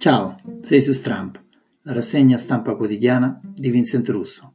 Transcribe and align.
Ciao, 0.00 0.40
sei 0.62 0.80
su 0.80 0.94
Stramp, 0.94 1.38
la 1.82 1.92
rassegna 1.92 2.38
stampa 2.38 2.74
quotidiana 2.74 3.38
di 3.42 3.68
Vincent 3.68 4.08
Russo. 4.08 4.54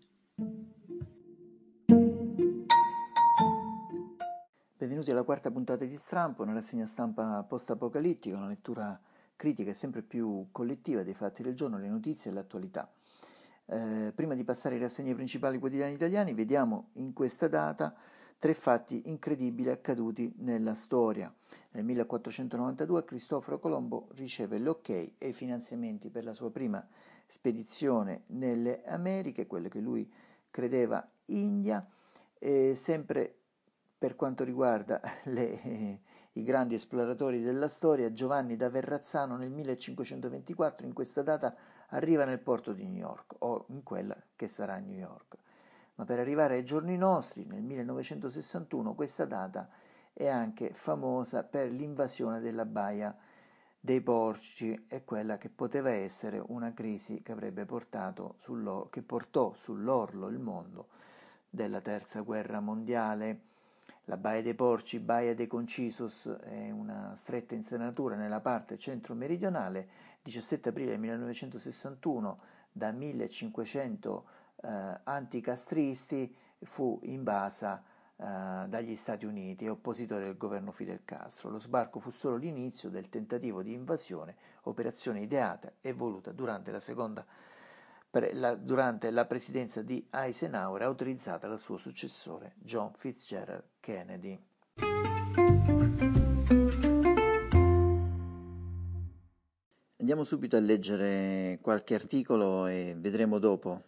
Benvenuti 4.75 5.11
alla 5.11 5.21
quarta 5.21 5.51
puntata 5.51 5.85
di 5.85 5.95
Stramp, 5.95 6.39
una 6.39 6.53
rassegna 6.53 6.87
stampa 6.87 7.45
post-apocalittica, 7.47 8.35
una 8.35 8.47
lettura 8.47 8.99
critica 9.35 9.69
e 9.69 9.75
sempre 9.75 10.01
più 10.01 10.47
collettiva 10.51 11.03
dei 11.03 11.13
fatti 11.13 11.43
del 11.43 11.53
giorno, 11.53 11.77
le 11.77 11.89
notizie 11.89 12.31
e 12.31 12.33
l'attualità. 12.33 12.91
Eh, 13.67 14.13
prima 14.15 14.33
di 14.33 14.43
passare 14.43 14.73
ai 14.73 14.81
rassegne 14.81 15.13
principali 15.13 15.59
quotidiani 15.59 15.93
italiani, 15.93 16.33
vediamo 16.33 16.89
in 16.93 17.13
questa 17.13 17.47
data 17.47 17.93
tre 18.37 18.53
fatti 18.53 19.09
incredibili 19.09 19.69
accaduti 19.69 20.33
nella 20.37 20.75
storia. 20.75 21.33
Nel 21.71 21.83
1492 21.83 23.03
Cristoforo 23.03 23.59
Colombo 23.59 24.07
riceve 24.15 24.59
l'ok 24.59 24.89
e 24.89 25.13
i 25.19 25.33
finanziamenti 25.33 26.09
per 26.09 26.23
la 26.23 26.33
sua 26.33 26.51
prima 26.51 26.85
spedizione 27.27 28.23
nelle 28.27 28.83
Americhe, 28.85 29.47
quelle 29.47 29.69
che 29.69 29.79
lui 29.79 30.09
credeva 30.49 31.05
India, 31.25 31.85
e 32.37 32.75
sempre 32.75 33.35
per 33.97 34.15
quanto 34.15 34.43
riguarda 34.43 35.01
le, 35.25 35.99
i 36.33 36.43
grandi 36.43 36.75
esploratori 36.75 37.41
della 37.41 37.67
storia, 37.67 38.13
Giovanni 38.13 38.55
da 38.55 38.69
Verrazzano 38.69 39.37
nel 39.37 39.51
1524 39.51 40.85
in 40.85 40.93
questa 40.93 41.23
data 41.23 41.55
arriva 41.89 42.25
nel 42.25 42.39
porto 42.39 42.73
di 42.73 42.87
New 42.87 42.97
York 42.97 43.35
o 43.39 43.65
in 43.69 43.83
quella 43.83 44.15
che 44.35 44.47
sarà 44.47 44.77
New 44.77 44.97
York 44.97 45.37
ma 45.95 46.05
per 46.05 46.19
arrivare 46.19 46.55
ai 46.55 46.65
giorni 46.65 46.97
nostri, 46.97 47.45
nel 47.45 47.61
1961, 47.61 48.95
questa 48.95 49.25
data 49.25 49.69
è 50.13 50.27
anche 50.27 50.73
famosa 50.73 51.43
per 51.43 51.69
l'invasione 51.71 52.39
della 52.39 52.65
baia 52.65 53.15
dei 53.85 54.01
porci 54.01 54.85
e 54.87 55.03
quella 55.03 55.37
che 55.37 55.49
poteva 55.49 55.91
essere 55.91 56.41
una 56.47 56.73
crisi 56.73 57.21
che, 57.21 57.35
che 57.35 59.01
portò 59.03 59.53
sull'orlo 59.53 60.27
il 60.27 60.39
mondo 60.39 60.87
della 61.49 61.81
terza 61.81 62.21
guerra 62.21 62.59
mondiale. 62.59 63.41
La 64.05 64.17
Baia 64.17 64.41
dei 64.41 64.53
Porci, 64.53 64.99
Baia 64.99 65.33
dei 65.33 65.47
Concisos, 65.47 66.27
è 66.43 66.69
una 66.69 67.13
stretta 67.15 67.55
insenatura 67.55 68.15
nella 68.15 68.39
parte 68.39 68.77
centro-meridionale. 68.77 69.87
17 70.21 70.69
aprile 70.69 70.97
1961, 70.97 72.39
da 72.71 72.91
1500 72.91 74.25
eh, 74.65 74.99
anticastristi 75.03 76.35
fu 76.63 76.99
invasa 77.03 77.83
eh, 78.17 78.65
dagli 78.67 78.95
Stati 78.95 79.25
Uniti 79.25 79.65
e 79.65 79.69
oppositore 79.69 80.25
del 80.25 80.37
governo 80.37 80.71
Fidel 80.71 81.01
Castro. 81.05 81.49
Lo 81.49 81.59
sbarco 81.59 81.99
fu 81.99 82.09
solo 82.09 82.37
l'inizio 82.37 82.89
del 82.89 83.09
tentativo 83.09 83.61
di 83.61 83.73
invasione, 83.73 84.35
operazione 84.63 85.21
ideata 85.21 85.73
e 85.81 85.93
voluta 85.93 86.31
durante 86.31 86.71
la 86.71 86.79
seconda 86.79 87.25
durante 88.59 89.11
la 89.11 89.25
presidenza 89.25 89.81
di 89.81 90.07
Eisenhower 90.09 90.81
autorizzata 90.83 91.49
dal 91.49 91.59
suo 91.59 91.75
successore 91.75 92.53
John 92.59 92.93
Fitzgerald 92.93 93.63
Kennedy. 93.81 94.41
Andiamo 99.97 100.23
subito 100.23 100.55
a 100.55 100.61
leggere 100.61 101.59
qualche 101.61 101.93
articolo 101.93 102.67
e 102.67 102.95
vedremo 102.97 103.37
dopo 103.37 103.81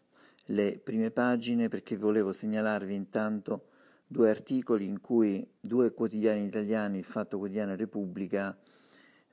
le 0.48 0.80
prime 0.82 1.12
pagine 1.12 1.68
perché 1.68 1.98
volevo 1.98 2.32
segnalarvi 2.32 2.94
intanto 2.94 3.68
due 4.08 4.30
articoli 4.30 4.86
in 4.86 5.02
cui 5.02 5.46
due 5.60 5.92
quotidiani 5.94 6.46
italiani, 6.46 6.98
il 6.98 7.04
Fatto 7.04 7.38
Quotidiano 7.38 7.74
e 7.74 7.76
Repubblica, 7.76 8.58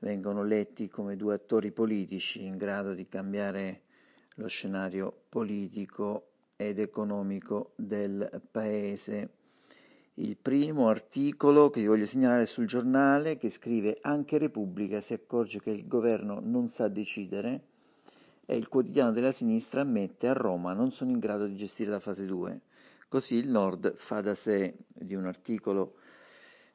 vengono 0.00 0.42
letti 0.42 0.88
come 0.88 1.16
due 1.16 1.34
attori 1.34 1.70
politici 1.70 2.44
in 2.44 2.56
grado 2.56 2.94
di 2.94 3.06
cambiare 3.06 3.82
lo 4.36 4.48
scenario 4.48 5.24
politico 5.28 6.30
ed 6.56 6.78
economico 6.78 7.72
del 7.76 8.42
paese. 8.50 9.30
Il 10.14 10.36
primo 10.36 10.88
articolo 10.88 11.70
che 11.70 11.80
vi 11.80 11.86
voglio 11.86 12.06
segnalare 12.06 12.42
è 12.42 12.47
sul 12.47 12.66
giornale 12.66 13.36
che 13.36 13.50
scrive 13.50 13.98
anche 14.00 14.38
Repubblica 14.38 15.00
si 15.00 15.12
accorge 15.12 15.60
che 15.60 15.70
il 15.70 15.86
governo 15.86 16.41
non 16.41 16.69
sa 16.69 16.88
decidere 16.88 17.72
e 18.47 18.56
il 18.56 18.69
quotidiano 18.69 19.10
della 19.10 19.32
sinistra 19.32 19.81
ammette 19.81 20.28
a 20.28 20.32
Roma 20.32 20.72
non 20.72 20.91
sono 20.91 21.10
in 21.10 21.19
grado 21.19 21.47
di 21.47 21.56
gestire 21.56 21.91
la 21.91 22.00
fase 22.00 22.27
2. 22.27 22.60
Così 23.09 23.37
il 23.37 23.49
Nord 23.49 23.94
fa 23.97 24.21
da 24.21 24.34
sé 24.34 24.75
di 24.87 25.15
un 25.15 25.27
articolo 25.27 25.97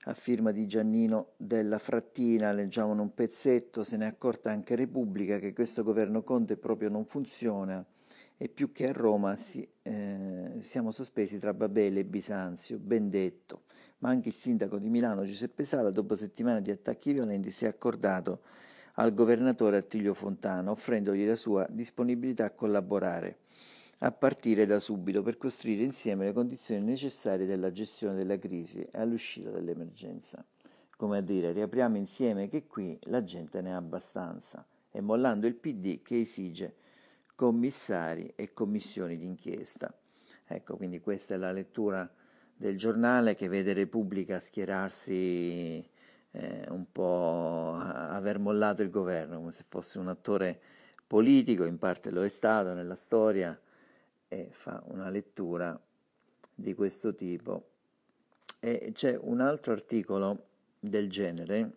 a 0.04 0.14
firma 0.14 0.52
di 0.52 0.66
Giannino 0.66 1.34
della 1.36 1.78
Frattina, 1.78 2.52
leggiamo 2.52 2.94
un 2.94 3.14
pezzetto, 3.14 3.84
se 3.84 3.98
ne 3.98 4.06
è 4.06 4.08
accorta 4.08 4.50
anche 4.50 4.76
Repubblica 4.76 5.38
che 5.40 5.54
questo 5.54 5.84
governo 5.84 6.24
Conte 6.24 6.56
proprio 6.56 6.90
non 6.90 7.06
funziona 7.06 7.86
e 8.38 8.48
più 8.48 8.72
che 8.72 8.88
a 8.88 8.94
Roma 8.94 9.36
si, 9.36 9.68
eh, 9.82 10.56
siamo 10.60 10.92
sospesi 10.92 11.38
tra 11.40 11.54
Babele 11.54 12.00
e 12.00 12.06
Bisanzio, 12.06 12.80
ben 12.80 13.10
detto. 13.10 13.64
Ma 13.98 14.10
anche 14.10 14.30
il 14.30 14.36
sindaco 14.36 14.78
di 14.78 14.88
Milano 14.88 15.26
Giuseppe 15.26 15.66
Sala, 15.66 15.92
dopo 15.92 16.16
settimane 16.16 16.62
di 16.62 16.72
attacchi 16.72 17.12
violenti, 17.12 17.52
si 17.52 17.66
è 17.66 17.68
accordato 17.68 18.40
al 19.00 19.14
governatore 19.14 19.78
Attilio 19.78 20.14
Fontana, 20.14 20.72
offrendogli 20.72 21.26
la 21.26 21.36
sua 21.36 21.66
disponibilità 21.70 22.46
a 22.46 22.52
collaborare, 22.52 23.38
a 24.00 24.12
partire 24.12 24.66
da 24.66 24.80
subito, 24.80 25.22
per 25.22 25.38
costruire 25.38 25.84
insieme 25.84 26.26
le 26.26 26.34
condizioni 26.34 26.82
necessarie 26.82 27.46
della 27.46 27.72
gestione 27.72 28.16
della 28.16 28.38
crisi 28.38 28.82
e 28.82 29.00
all'uscita 29.00 29.52
dall'emergenza. 29.52 30.44
Come 30.98 31.18
a 31.20 31.22
dire, 31.22 31.54
riapriamo 31.54 31.96
insieme 31.96 32.50
che 32.50 32.68
qui 32.68 33.00
la 33.04 33.24
gente 33.24 33.62
ne 33.62 33.74
ha 33.74 33.78
abbastanza, 33.78 34.66
e 34.92 35.00
mollando 35.00 35.48
il 35.48 35.56
PD 35.56 36.02
che 36.02 36.20
esige 36.20 36.76
commissari 37.36 38.34
e 38.36 38.52
commissioni 38.52 39.18
d'inchiesta. 39.18 39.98
Ecco, 40.46 40.76
quindi 40.76 41.00
questa 41.00 41.36
è 41.36 41.38
la 41.38 41.54
lettura 41.54 42.10
del 42.54 42.78
giornale 42.78 43.36
che 43.36 43.48
vede 43.48 43.72
Repubblica 43.72 44.42
schierarsi 44.42 45.88
eh, 46.32 46.66
un 46.70 46.92
po' 46.92 47.74
aver 47.76 48.40
mollato 48.40 48.82
il 48.82 48.90
governo, 48.90 49.38
come 49.38 49.52
se 49.52 49.66
fosse 49.68 50.00
un 50.00 50.08
attore 50.08 50.60
politico, 51.08 51.66
in 51.66 51.78
parte 51.78 52.12
lo 52.12 52.24
è 52.24 52.30
stato 52.30 52.74
nella 52.74 52.96
storia, 52.96 53.60
e 54.28 54.50
fa 54.52 54.82
una 54.88 55.10
lettura 55.10 55.80
di 56.54 56.74
questo 56.74 57.16
tipo. 57.16 57.70
E 58.60 58.92
c'è 58.94 59.18
un 59.20 59.40
altro 59.40 59.74
articolo 59.74 60.46
del 60.80 61.10
genere 61.10 61.72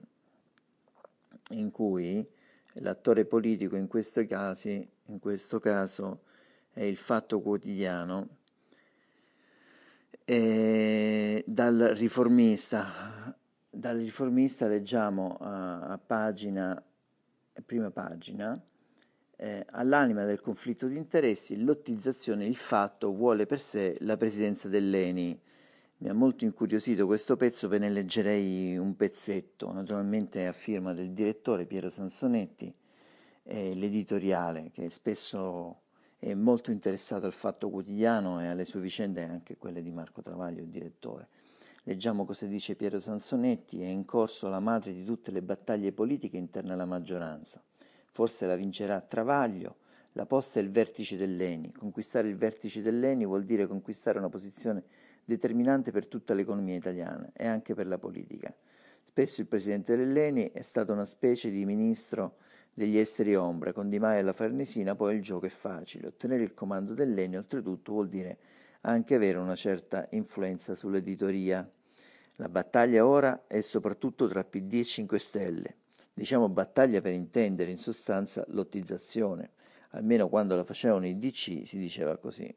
in 1.50 1.70
cui 1.70 2.26
l'attore 2.74 3.24
politico 3.24 3.76
in, 3.76 3.88
casi, 4.26 4.88
in 5.06 5.18
questo 5.18 5.60
caso 5.60 6.22
è 6.72 6.82
il 6.82 6.96
Fatto 6.96 7.40
Quotidiano, 7.40 8.40
e 10.24 11.42
dal 11.46 11.78
riformista 11.96 13.36
dal 13.74 13.96
riformista 13.96 14.68
leggiamo 14.68 15.38
a, 15.40 15.80
a 15.86 15.98
pagina, 15.98 16.80
prima 17.64 17.90
pagina, 17.90 18.60
eh, 19.36 19.64
all'anima 19.70 20.26
del 20.26 20.42
conflitto 20.42 20.86
di 20.86 20.98
interessi, 20.98 21.62
lottizzazione, 21.62 22.44
il 22.44 22.56
fatto 22.56 23.14
vuole 23.14 23.46
per 23.46 23.60
sé 23.60 23.96
la 24.00 24.18
presidenza 24.18 24.68
dell'ENI. 24.68 25.40
Mi 25.98 26.08
ha 26.08 26.12
molto 26.12 26.44
incuriosito 26.44 27.06
questo 27.06 27.36
pezzo, 27.36 27.66
ve 27.68 27.78
ne 27.78 27.88
leggerei 27.88 28.76
un 28.76 28.94
pezzetto, 28.94 29.72
naturalmente 29.72 30.46
a 30.46 30.52
firma 30.52 30.92
del 30.92 31.12
direttore 31.12 31.64
Piero 31.64 31.88
Sansonetti, 31.88 32.72
e 33.44 33.74
l'editoriale 33.74 34.70
che 34.70 34.90
spesso 34.90 35.80
è 36.18 36.34
molto 36.34 36.70
interessato 36.70 37.24
al 37.24 37.32
fatto 37.32 37.70
quotidiano 37.70 38.40
e 38.42 38.48
alle 38.48 38.66
sue 38.66 38.80
vicende, 38.80 39.24
anche 39.24 39.56
quelle 39.56 39.82
di 39.82 39.90
Marco 39.90 40.20
Travaglio, 40.20 40.60
il 40.60 40.68
direttore. 40.68 41.28
Leggiamo 41.84 42.24
cosa 42.24 42.46
dice 42.46 42.76
Piero 42.76 43.00
Sansonetti, 43.00 43.82
è 43.82 43.86
in 43.86 44.04
corso 44.04 44.48
la 44.48 44.60
madre 44.60 44.92
di 44.92 45.02
tutte 45.02 45.32
le 45.32 45.42
battaglie 45.42 45.90
politiche 45.90 46.36
interne 46.36 46.74
alla 46.74 46.84
maggioranza. 46.84 47.60
Forse 48.08 48.46
la 48.46 48.54
vincerà 48.54 49.00
Travaglio, 49.00 49.78
la 50.12 50.24
posta 50.24 50.60
è 50.60 50.62
il 50.62 50.70
vertice 50.70 51.16
dell'ENI. 51.16 51.72
Conquistare 51.72 52.28
il 52.28 52.36
vertice 52.36 52.82
dell'ENI 52.82 53.26
vuol 53.26 53.42
dire 53.42 53.66
conquistare 53.66 54.18
una 54.18 54.28
posizione 54.28 54.84
determinante 55.24 55.90
per 55.90 56.06
tutta 56.06 56.34
l'economia 56.34 56.76
italiana 56.76 57.28
e 57.32 57.48
anche 57.48 57.74
per 57.74 57.88
la 57.88 57.98
politica. 57.98 58.54
Spesso 59.02 59.40
il 59.40 59.48
presidente 59.48 59.96
dell'ENI 59.96 60.52
è 60.52 60.62
stato 60.62 60.92
una 60.92 61.04
specie 61.04 61.50
di 61.50 61.64
ministro 61.64 62.36
degli 62.72 62.96
esteri 62.96 63.34
ombra, 63.34 63.72
con 63.72 63.88
Di 63.88 63.98
Maio 63.98 64.20
e 64.20 64.22
la 64.22 64.32
Farnesina 64.32 64.94
poi 64.94 65.16
il 65.16 65.22
gioco 65.22 65.46
è 65.46 65.50
facile. 65.50 66.06
Ottenere 66.06 66.44
il 66.44 66.54
comando 66.54 66.94
dell'ENI 66.94 67.38
oltretutto 67.38 67.90
vuol 67.90 68.08
dire 68.08 68.38
anche 68.82 69.14
avere 69.14 69.38
una 69.38 69.54
certa 69.54 70.06
influenza 70.10 70.74
sull'editoria. 70.74 71.68
La 72.36 72.48
battaglia 72.48 73.06
ora 73.06 73.44
è 73.46 73.60
soprattutto 73.60 74.26
tra 74.26 74.44
PD 74.44 74.74
e 74.74 74.84
5 74.84 75.18
Stelle. 75.18 75.76
Diciamo 76.14 76.48
battaglia 76.48 77.00
per 77.00 77.12
intendere 77.12 77.70
in 77.70 77.78
sostanza 77.78 78.44
lottizzazione, 78.48 79.50
almeno 79.90 80.28
quando 80.28 80.56
la 80.56 80.64
facevano 80.64 81.06
i 81.06 81.18
DC 81.18 81.62
si 81.64 81.78
diceva 81.78 82.16
così. 82.16 82.54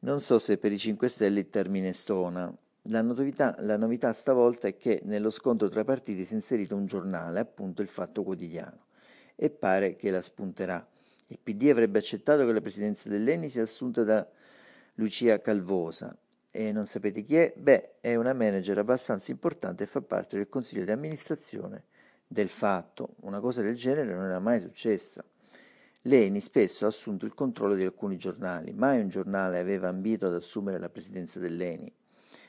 Non 0.00 0.20
so 0.20 0.38
se 0.38 0.58
per 0.58 0.72
i 0.72 0.78
5 0.78 1.08
Stelle 1.08 1.40
il 1.40 1.50
termine 1.50 1.92
stona. 1.92 2.54
La 2.86 3.02
novità, 3.02 3.54
la 3.60 3.76
novità 3.76 4.12
stavolta 4.12 4.66
è 4.66 4.76
che 4.76 5.00
nello 5.04 5.30
scontro 5.30 5.68
tra 5.68 5.84
partiti 5.84 6.24
si 6.24 6.32
è 6.32 6.36
inserito 6.36 6.74
un 6.74 6.86
giornale, 6.86 7.40
appunto 7.40 7.82
il 7.82 7.88
Fatto 7.88 8.22
Quotidiano. 8.22 8.86
e 9.34 9.50
pare 9.50 9.96
che 9.96 10.10
la 10.10 10.22
spunterà. 10.22 10.86
Il 11.28 11.38
PD 11.42 11.68
avrebbe 11.70 11.98
accettato 11.98 12.44
che 12.44 12.52
la 12.52 12.60
presidenza 12.60 13.08
dell'ENI 13.08 13.48
sia 13.48 13.62
assunta 13.62 14.04
da 14.04 14.28
Lucia 14.96 15.40
Calvosa. 15.40 16.14
E 16.50 16.70
non 16.70 16.84
sapete 16.84 17.22
chi 17.22 17.36
è? 17.36 17.54
Beh, 17.56 18.00
è 18.00 18.14
una 18.14 18.34
manager 18.34 18.76
abbastanza 18.76 19.30
importante 19.30 19.84
e 19.84 19.86
fa 19.86 20.02
parte 20.02 20.36
del 20.36 20.50
consiglio 20.50 20.84
di 20.84 20.90
amministrazione 20.90 21.84
del 22.26 22.50
fatto. 22.50 23.14
Una 23.20 23.40
cosa 23.40 23.62
del 23.62 23.74
genere 23.74 24.12
non 24.12 24.26
era 24.26 24.38
mai 24.38 24.60
successa. 24.60 25.24
Leni 26.02 26.42
spesso 26.42 26.84
ha 26.84 26.88
assunto 26.88 27.24
il 27.24 27.32
controllo 27.32 27.74
di 27.74 27.84
alcuni 27.84 28.18
giornali, 28.18 28.72
mai 28.72 29.00
un 29.00 29.08
giornale 29.08 29.60
aveva 29.60 29.88
ambito 29.88 30.26
ad 30.26 30.34
assumere 30.34 30.78
la 30.78 30.90
presidenza 30.90 31.38
dell'ENI. 31.38 31.90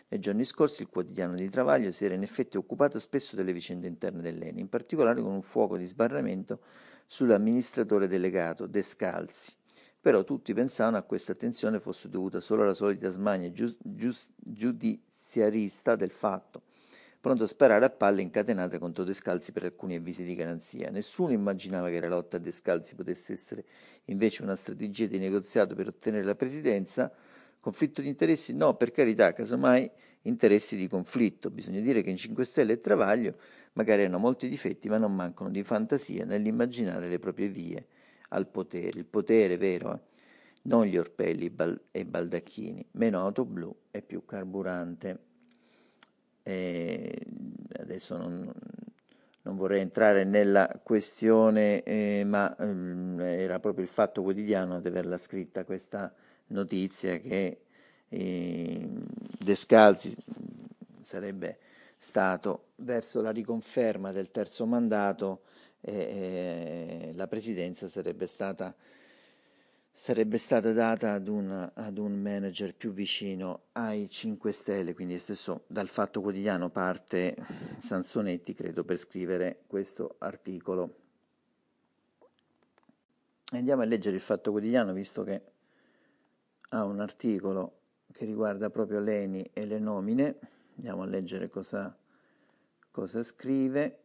Nei 0.10 0.19
giorni 0.19 0.44
scorsi 0.44 0.81
il 0.81 0.89
quotidiano 0.89 1.36
di 1.36 1.50
Travaglio 1.50 1.92
si 1.92 2.04
era 2.04 2.13
in 2.13 2.24
effetti 2.24 2.57
occupato 2.57 3.00
spesso 3.00 3.36
delle 3.38 3.54
vicende 3.54 3.88
interne 3.88 4.22
dell'ENI, 4.22 4.60
in 4.60 4.69
particolare 4.69 5.22
con 5.22 5.31
un 5.31 5.42
fuoco 5.44 5.78
di 5.78 5.86
sbarramento 5.86 6.60
sull'amministratore 7.06 8.07
delegato 8.07 8.68
Descalzi. 8.68 9.54
Però 10.03 10.25
tutti 10.25 10.53
pensavano 10.53 10.97
a 10.97 11.03
questa 11.03 11.31
attenzione 11.31 11.79
fosse 11.79 12.09
dovuta 12.09 12.41
solo 12.41 12.63
alla 12.63 12.73
solita 12.73 13.07
smania 13.07 13.53
gius- 13.53 13.77
gius- 13.79 14.31
giudiziarista 14.35 15.95
del 15.95 16.11
fatto, 16.11 16.63
pronto 17.21 17.44
a 17.44 17.47
sparare 17.47 17.85
a 17.85 17.89
palle 17.89 18.21
incatenate 18.21 18.79
contro 18.79 19.05
Descalzi 19.05 19.53
per 19.53 19.63
alcuni 19.63 19.95
avvisi 19.95 20.25
di 20.25 20.35
garanzia. 20.35 20.89
Nessuno 20.89 21.31
immaginava 21.31 21.88
che 21.88 22.01
la 22.01 22.09
lotta 22.09 22.35
a 22.35 22.41
Descalzi 22.41 22.95
potesse 22.95 23.31
essere 23.31 23.63
invece 24.07 24.44
una 24.44 24.57
strategia 24.57 25.05
di 25.05 25.19
negoziato 25.19 25.73
per 25.73 25.88
ottenere 25.88 26.25
la 26.25 26.35
presidenza. 26.35 27.09
Conflitto 27.61 28.01
di 28.01 28.09
interessi? 28.09 28.53
No, 28.53 28.75
per 28.75 28.91
carità, 28.91 29.31
casomai 29.31 29.89
interessi 30.23 30.75
di 30.75 30.89
conflitto. 30.89 31.50
Bisogna 31.50 31.79
dire 31.79 32.01
che 32.01 32.09
in 32.09 32.17
5 32.17 32.44
Stelle 32.44 32.73
e 32.73 32.81
Travaglio 32.81 33.38
magari 33.75 34.03
hanno 34.03 34.17
molti 34.17 34.50
difetti, 34.50 34.89
ma 34.89 34.97
non 34.97 35.15
mancano 35.15 35.50
di 35.50 35.63
fantasia 35.63 36.25
nell'immaginare 36.25 37.07
le 37.07 37.19
proprie 37.19 37.47
vie 37.47 37.88
al 38.33 38.47
potere. 38.47 39.00
Il 39.00 39.06
potere 39.06 39.57
vero, 39.57 39.94
eh? 39.94 40.00
non 40.63 40.85
gli 40.85 40.97
orpelli 40.97 41.53
e 41.91 42.00
i 42.00 42.06
baldacchini, 42.06 42.85
meno 42.91 43.19
auto 43.19 43.45
blu 43.45 43.74
e 43.91 44.01
più 44.01 44.25
carburante. 44.25 45.19
E 46.44 47.25
adesso 47.80 48.18
non, 48.18 48.51
non, 49.44 49.56
vorrei 49.56 49.81
entrare 49.81 50.25
nella 50.25 50.80
questione, 50.83 51.83
eh, 51.83 52.24
ma 52.25 52.53
eh, 52.57 53.41
era 53.41 53.59
proprio 53.59 53.83
il 53.83 53.89
fatto 53.89 54.21
quotidiano 54.21 54.81
di 54.81 54.88
averla 54.88 55.18
scritta 55.18 55.63
questa 55.63 56.13
notizia 56.47 57.18
che 57.18 57.62
eh, 58.09 58.88
Descalzi 59.39 60.15
sarebbe 61.01 61.59
stato 61.97 62.71
verso 62.77 63.21
la 63.21 63.31
riconferma 63.31 64.12
del 64.12 64.29
terzo 64.29 64.65
mandato 64.65 65.44
e 65.85 67.12
la 67.13 67.27
presidenza 67.27 67.89
sarebbe 67.89 68.25
stata, 68.25 68.74
sarebbe 69.91 70.38
stata 70.38 70.71
data 70.71 71.12
ad 71.12 71.27
un, 71.27 71.71
ad 71.74 71.97
un, 71.97 72.21
manager 72.21 72.74
più 72.74 72.94
vicino 72.94 73.63
ai 73.74 74.09
5 74.09 74.51
Stelle, 74.53 74.94
quindi 74.94 75.19
stesso 75.19 75.65
dal 75.68 75.89
Fatto 75.89 76.21
Quotidiano 76.21 76.69
parte 76.69 77.35
Sansonetti, 77.80 78.53
credo, 78.53 78.85
per 78.85 78.97
scrivere 78.97 79.63
questo 79.68 80.15
articolo. 80.19 80.95
Andiamo 83.51 83.81
a 83.81 83.86
leggere 83.86 84.15
il 84.15 84.21
Fatto 84.21 84.51
Quotidiano, 84.51 84.94
visto 84.94 85.24
che 85.24 85.41
ha 86.69 86.86
un 86.86 87.01
articolo 87.01 87.79
che 88.13 88.24
riguarda 88.24 88.69
proprio 88.69 89.01
Leni 89.01 89.50
e 89.51 89.65
le 89.65 89.79
nomine. 89.79 90.38
Andiamo 90.77 91.01
a 91.01 91.07
leggere 91.07 91.50
cosa, 91.50 91.94
cosa 92.89 93.21
scrive. 93.21 94.02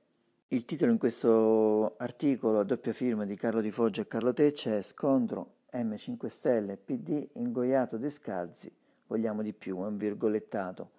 Il 0.50 0.64
titolo 0.64 0.90
in 0.90 0.96
questo 0.96 1.96
articolo 1.98 2.60
a 2.60 2.64
doppia 2.64 2.94
firma 2.94 3.26
di 3.26 3.36
Carlo 3.36 3.60
Di 3.60 3.70
Foggia 3.70 4.00
e 4.00 4.08
Carlo 4.08 4.32
Tecce 4.32 4.78
è 4.78 4.80
Scontro 4.80 5.56
M5 5.74 6.26
Stelle 6.28 6.78
PD 6.78 7.28
ingoiato 7.34 7.98
Descalzi, 7.98 8.74
vogliamo 9.08 9.42
di 9.42 9.52
più, 9.52 9.76
è 9.82 9.86
un 9.86 9.98
virgolettato, 9.98 10.90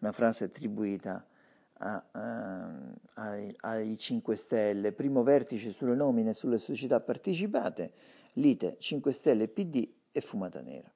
una 0.00 0.10
frase 0.10 0.42
attribuita 0.46 1.24
a, 1.74 2.04
a, 2.10 2.68
ai, 3.14 3.54
ai 3.60 3.96
5 3.96 4.34
Stelle, 4.34 4.90
primo 4.90 5.22
vertice 5.22 5.70
sulle 5.70 5.94
nomine 5.94 6.30
e 6.30 6.34
sulle 6.34 6.58
società 6.58 6.98
partecipate, 6.98 7.92
lite 8.32 8.74
5 8.80 9.12
Stelle 9.12 9.46
PD 9.46 9.88
e 10.10 10.20
fumata 10.20 10.60
nera. 10.60 10.90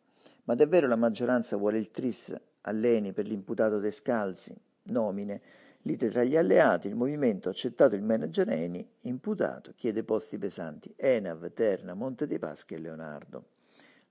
Ma 0.47 0.57
davvero 0.57 0.89
la 0.89 0.97
maggioranza 0.97 1.57
vuole 1.57 1.79
il 1.79 1.93
tris 1.93 2.37
all'Eni 2.63 3.13
per 3.13 3.29
l'imputato 3.29 3.79
Descalzi? 3.79 4.53
Nomine 4.83 5.41
Lite 5.85 6.11
tra 6.11 6.25
gli 6.25 6.37
alleati, 6.37 6.89
il 6.89 6.95
movimento 6.95 7.49
ha 7.49 7.53
accettato 7.53 7.95
il 7.95 8.03
manager 8.03 8.51
Eni, 8.51 8.87
imputato, 9.03 9.73
chiede 9.75 10.05
posti 10.05 10.37
pesanti. 10.37 10.93
Enav, 10.95 11.53
Terna, 11.53 11.95
Monte 11.95 12.27
dei 12.27 12.39
Paschi 12.39 12.75
e 12.75 12.79
Leonardo. 12.79 13.45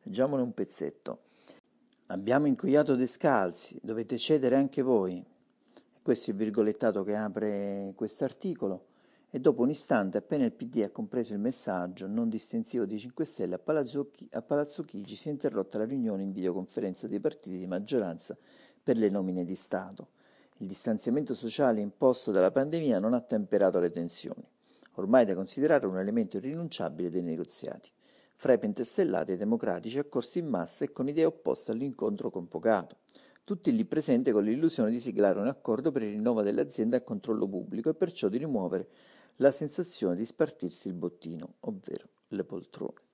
Leggiamone 0.01 0.42
un 0.42 0.54
pezzetto. 0.54 1.19
Abbiamo 2.07 2.48
incoiato 2.48 2.95
Descalzi, 2.95 3.80
dovete 3.83 4.18
cedere 4.18 4.56
anche 4.56 4.81
voi. 4.81 5.24
Questo 6.01 6.31
è 6.31 6.33
il 6.33 6.39
virgolettato 6.39 7.04
che 7.04 7.16
apre 7.16 7.94
questo 7.95 8.24
articolo. 8.24 8.86
E 9.30 9.39
dopo 9.39 9.62
un 9.62 9.69
istante, 9.69 10.18
appena 10.18 10.45
il 10.45 10.54
PD 10.54 10.81
ha 10.83 10.89
compreso 10.89 11.33
il 11.33 11.39
messaggio 11.39 12.07
non 12.07 12.30
distensivo 12.30 12.86
di 12.86 12.98
5 12.98 13.25
Stelle, 13.25 13.56
a 13.56 13.60
Palazzo, 13.60 14.10
a 14.31 14.42
Palazzo 14.42 14.83
Chigi 14.83 15.16
si 15.16 15.27
è 15.30 15.31
interrotta 15.31 15.77
la 15.77 15.86
riunione 15.86 16.24
in 16.24 16.31
videoconferenza 16.31 17.07
dei 17.07 17.19
partiti 17.19 17.60
di 17.60 17.68
maggioranza 17.68 18.36
per 18.81 18.98
le 18.98 19.10
nomine 19.10 19.45
di 19.45 19.54
Stato. 19.54 20.07
Il 20.61 20.67
distanziamento 20.67 21.33
sociale 21.33 21.79
imposto 21.79 22.31
dalla 22.31 22.51
pandemia 22.51 23.00
non 23.00 23.13
ha 23.13 23.21
temperato 23.21 23.79
le 23.79 23.91
tensioni, 23.91 24.45
ormai 24.95 25.23
da 25.23 25.33
considerare 25.33 25.85
un 25.88 25.97
elemento 25.97 26.35
irrinunciabile 26.35 27.09
dei 27.09 27.21
negoziati, 27.21 27.89
fra 28.35 28.51
i 28.51 28.59
pentestellati 28.59 29.31
e 29.31 29.35
i 29.35 29.38
democratici 29.38 30.00
accorsi 30.00 30.39
in 30.39 30.47
massa 30.47 30.83
e 30.83 30.91
con 30.91 31.07
idee 31.07 31.23
opposte 31.23 31.71
all'incontro 31.71 32.29
convocato, 32.29 32.97
tutti 33.45 33.73
lì 33.73 33.85
presenti 33.85 34.31
con 34.31 34.44
l'illusione 34.44 34.91
di 34.91 35.00
siglare 35.00 35.39
un 35.39 35.47
accordo 35.47 35.94
per 35.94 36.03
il 36.03 36.11
rinnovo 36.11 36.41
dell'azienda 36.41 36.97
a 36.97 37.01
controllo 37.03 37.47
pubblico 37.47 37.89
e 37.89 37.94
perciò 37.94 38.27
di 38.27 38.38
rimuovere 38.38 38.89
la 39.38 39.51
sensazione 39.51 40.17
di 40.17 40.25
spartirsi 40.25 40.89
il 40.89 40.94
bottino, 40.94 41.53
ovvero 41.61 42.06
le 42.27 42.44
poltrone. 42.44 43.07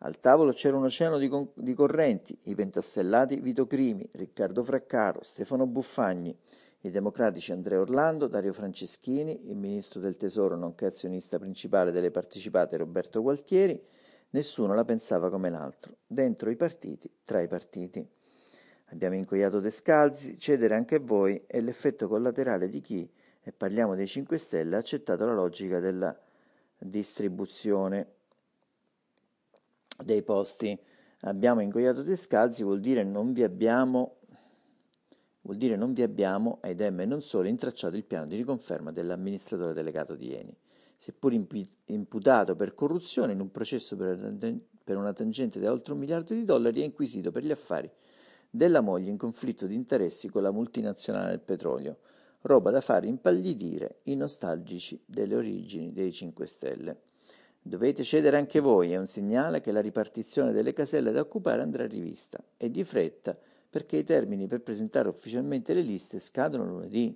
Al 0.00 0.20
tavolo 0.20 0.52
c'era 0.52 0.76
un 0.76 0.84
oceano 0.84 1.18
di, 1.18 1.26
con- 1.26 1.50
di 1.54 1.72
correnti, 1.72 2.38
i 2.44 2.54
pentastellati 2.54 3.40
Vito 3.40 3.66
Crimi, 3.66 4.06
Riccardo 4.12 4.62
Fraccaro, 4.62 5.20
Stefano 5.22 5.66
Buffagni, 5.66 6.36
i 6.86 6.90
democratici 6.90 7.52
Andrea 7.52 7.80
Orlando, 7.80 8.26
Dario 8.26 8.52
Franceschini, 8.52 9.48
il 9.50 9.56
ministro 9.56 10.00
del 10.00 10.16
Tesoro 10.16 10.56
nonché 10.56 10.86
azionista 10.86 11.38
principale 11.38 11.90
delle 11.90 12.10
partecipate 12.10 12.76
Roberto 12.76 13.22
Gualtieri, 13.22 13.80
nessuno 14.30 14.74
la 14.74 14.84
pensava 14.84 15.30
come 15.30 15.50
l'altro, 15.50 15.96
dentro 16.06 16.50
i 16.50 16.56
partiti, 16.56 17.10
tra 17.24 17.40
i 17.40 17.48
partiti. 17.48 18.06
Abbiamo 18.90 19.16
incoiato 19.16 19.60
Descalzi, 19.60 20.38
cedere 20.38 20.74
anche 20.74 20.98
voi 20.98 21.42
è 21.46 21.60
l'effetto 21.60 22.06
collaterale 22.08 22.68
di 22.68 22.80
chi, 22.80 23.10
e 23.42 23.52
parliamo 23.52 23.94
dei 23.94 24.06
5 24.06 24.38
Stelle, 24.38 24.76
ha 24.76 24.78
accettato 24.78 25.24
la 25.24 25.34
logica 25.34 25.80
della 25.80 26.16
distribuzione 26.78 28.14
dei 30.04 30.22
posti. 30.22 30.78
Abbiamo 31.20 31.62
ingoiato 31.62 32.02
Descalzi 32.02 32.62
vuol 32.62 32.80
dire 32.80 33.02
non 33.02 33.32
vi 33.32 33.42
abbiamo 33.42 34.18
vuol 35.46 35.56
dire 35.56 35.76
non 35.76 35.92
vi 35.92 36.02
abbiamo, 36.02 36.58
ed 36.62 36.80
e 36.80 36.90
non 36.90 37.22
solo, 37.22 37.48
intracciato 37.48 37.96
il 37.96 38.04
piano 38.04 38.26
di 38.26 38.36
riconferma 38.36 38.90
dell'amministratore 38.90 39.72
delegato 39.72 40.16
di 40.16 40.34
Eni, 40.34 40.54
seppur 40.96 41.32
imputato 41.86 42.56
per 42.56 42.74
corruzione 42.74 43.32
in 43.32 43.40
un 43.40 43.50
processo 43.50 43.96
per 43.96 44.96
una 44.96 45.12
tangente 45.12 45.60
da 45.60 45.70
oltre 45.70 45.92
un 45.92 46.00
miliardo 46.00 46.34
di 46.34 46.44
dollari, 46.44 46.82
è 46.82 46.84
inquisito 46.84 47.30
per 47.30 47.44
gli 47.44 47.52
affari 47.52 47.90
della 48.50 48.80
moglie 48.80 49.10
in 49.10 49.16
conflitto 49.16 49.66
di 49.66 49.74
interessi 49.74 50.28
con 50.28 50.42
la 50.42 50.50
multinazionale 50.50 51.30
del 51.30 51.40
petrolio, 51.40 51.98
roba 52.42 52.70
da 52.70 52.80
fare 52.80 53.06
impallidire 53.06 54.00
i 54.04 54.16
nostalgici 54.16 55.00
delle 55.04 55.36
origini 55.36 55.92
dei 55.92 56.12
5 56.12 56.46
Stelle. 56.46 57.00
Dovete 57.60 58.02
cedere 58.02 58.36
anche 58.36 58.60
voi, 58.60 58.92
è 58.92 58.96
un 58.96 59.06
segnale 59.06 59.60
che 59.60 59.72
la 59.72 59.80
ripartizione 59.80 60.52
delle 60.52 60.72
caselle 60.72 61.12
da 61.12 61.20
occupare 61.20 61.62
andrà 61.62 61.86
rivista, 61.86 62.42
e 62.56 62.70
di 62.70 62.84
fretta, 62.84 63.36
perché 63.76 63.98
i 63.98 64.04
termini 64.04 64.46
per 64.46 64.62
presentare 64.62 65.10
ufficialmente 65.10 65.74
le 65.74 65.82
liste 65.82 66.18
scadono 66.18 66.64
lunedì. 66.64 67.14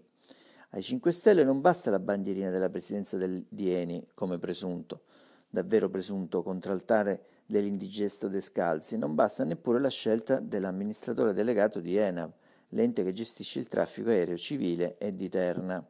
Ai 0.72 0.82
5 0.82 1.10
Stelle 1.10 1.42
non 1.42 1.62
basta 1.62 1.90
la 1.90 1.98
bandierina 1.98 2.50
della 2.50 2.68
presidenza 2.68 3.16
del, 3.16 3.42
di 3.48 3.72
Eni, 3.72 4.08
come 4.12 4.38
presunto, 4.38 5.04
davvero 5.48 5.88
presunto 5.88 6.42
contraltare 6.42 7.24
dell'indigesto 7.46 8.28
Descalzi, 8.28 8.98
non 8.98 9.14
basta 9.14 9.42
neppure 9.42 9.80
la 9.80 9.88
scelta 9.88 10.38
dell'amministratore 10.38 11.32
delegato 11.32 11.80
di 11.80 11.96
ENAV, 11.96 12.30
l'ente 12.68 13.04
che 13.04 13.14
gestisce 13.14 13.58
il 13.58 13.66
traffico 13.66 14.10
aereo 14.10 14.36
civile 14.36 14.98
e 14.98 15.16
di 15.16 15.30
Terna, 15.30 15.82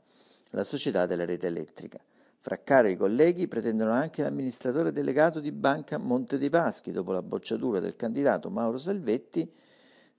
la 0.51 0.63
società 0.63 1.05
della 1.05 1.25
rete 1.25 1.49
elettrica. 1.49 1.99
Fraccaro 2.39 2.87
e 2.87 2.93
i 2.93 2.97
colleghi 2.97 3.49
pretendono 3.49 3.91
anche 3.91 4.23
l'amministratore 4.23 4.93
delegato 4.93 5.41
di 5.41 5.51
Banca 5.51 5.99
Monte 5.99 6.39
dei 6.39 6.49
Paschi, 6.49 6.93
dopo 6.93 7.11
la 7.11 7.23
bocciatura 7.23 7.81
del 7.81 7.97
candidato 7.97 8.51
Mauro 8.51 8.79
Salvetti, 8.79 9.53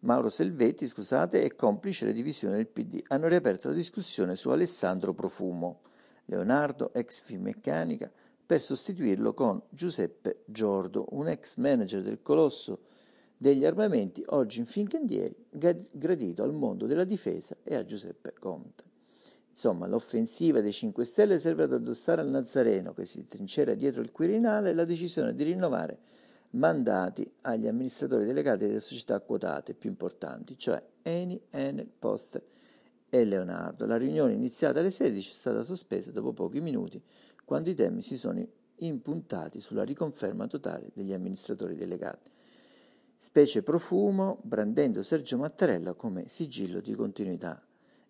Mauro 0.03 0.29
Selvetti, 0.29 0.87
scusate, 0.87 1.43
è 1.43 1.55
complice 1.55 2.05
le 2.05 2.13
divisioni 2.13 2.55
del 2.55 2.67
PD. 2.67 3.03
Hanno 3.07 3.27
riaperto 3.27 3.67
la 3.67 3.75
discussione 3.75 4.35
su 4.35 4.49
Alessandro 4.49 5.13
Profumo. 5.13 5.81
Leonardo, 6.25 6.91
ex 6.93 7.21
Finmeccanica, 7.21 8.09
per 8.45 8.61
sostituirlo 8.61 9.33
con 9.33 9.61
Giuseppe 9.69 10.43
Giordo, 10.45 11.05
un 11.11 11.27
ex 11.27 11.57
manager 11.57 12.01
del 12.01 12.21
colosso 12.21 12.79
degli 13.37 13.65
armamenti, 13.65 14.23
oggi 14.27 14.59
in 14.59 14.65
Fincandieri, 14.65 15.35
gradito 15.49 16.43
al 16.43 16.53
mondo 16.53 16.85
della 16.85 17.03
difesa 17.03 17.57
e 17.63 17.75
a 17.75 17.85
Giuseppe 17.85 18.33
Conte. 18.39 18.83
Insomma, 19.51 19.85
l'offensiva 19.85 20.61
dei 20.61 20.73
5 20.73 21.05
Stelle 21.05 21.37
serve 21.37 21.63
ad 21.63 21.73
addossare 21.73 22.21
al 22.21 22.29
Nazareno, 22.29 22.93
che 22.93 23.05
si 23.05 23.25
trincera 23.25 23.75
dietro 23.75 24.01
il 24.01 24.11
Quirinale, 24.11 24.73
la 24.73 24.85
decisione 24.85 25.35
di 25.35 25.43
rinnovare 25.43 25.99
mandati 26.51 27.29
agli 27.41 27.67
amministratori 27.67 28.25
delegati 28.25 28.65
delle 28.65 28.79
società 28.79 29.19
quotate 29.19 29.73
più 29.73 29.89
importanti, 29.89 30.57
cioè 30.57 30.83
Eni, 31.01 31.41
Enel, 31.49 31.87
Poste 31.87 32.43
e 33.09 33.23
Leonardo. 33.25 33.85
La 33.85 33.97
riunione 33.97 34.33
iniziata 34.33 34.79
alle 34.79 34.91
16 34.91 35.31
è 35.31 35.33
stata 35.33 35.63
sospesa 35.63 36.11
dopo 36.11 36.33
pochi 36.33 36.61
minuti 36.61 37.01
quando 37.45 37.69
i 37.69 37.75
temi 37.75 38.01
si 38.01 38.17
sono 38.17 38.45
impuntati 38.77 39.61
sulla 39.61 39.83
riconferma 39.83 40.47
totale 40.47 40.89
degli 40.93 41.13
amministratori 41.13 41.75
delegati, 41.75 42.31
specie 43.15 43.61
profumo, 43.61 44.39
brandendo 44.43 45.03
Sergio 45.03 45.37
Mattarella 45.37 45.93
come 45.93 46.27
sigillo 46.27 46.79
di 46.79 46.93
continuità 46.93 47.61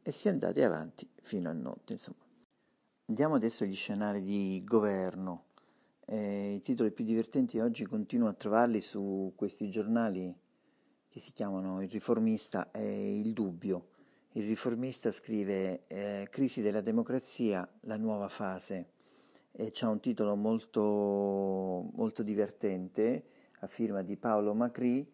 e 0.03 0.11
si 0.11 0.27
è 0.27 0.31
andati 0.31 0.61
avanti 0.61 1.09
fino 1.21 1.49
a 1.49 1.53
notte. 1.53 1.93
Insomma. 1.93 2.19
Andiamo 3.07 3.35
adesso 3.35 3.63
agli 3.63 3.75
scenari 3.75 4.21
di 4.21 4.61
governo. 4.63 5.45
Eh, 6.13 6.55
I 6.55 6.59
titoli 6.59 6.91
più 6.91 7.05
divertenti 7.05 7.57
oggi 7.59 7.85
continuo 7.85 8.27
a 8.27 8.33
trovarli 8.33 8.81
su 8.81 9.31
questi 9.33 9.69
giornali 9.69 10.35
che 11.07 11.19
si 11.21 11.31
chiamano 11.31 11.81
Il 11.81 11.89
Riformista 11.89 12.69
e 12.71 13.17
Il 13.21 13.31
Dubbio. 13.31 13.87
Il 14.33 14.45
Riformista 14.45 15.09
scrive 15.13 15.83
eh, 15.87 16.27
Crisi 16.29 16.59
della 16.59 16.81
democrazia, 16.81 17.65
la 17.83 17.95
nuova 17.95 18.27
fase 18.27 18.87
e 19.53 19.71
c'è 19.71 19.85
un 19.85 20.01
titolo 20.01 20.35
molto, 20.35 20.81
molto 21.93 22.23
divertente 22.23 23.23
a 23.59 23.67
firma 23.67 24.01
di 24.01 24.17
Paolo 24.17 24.53
Macri, 24.53 25.09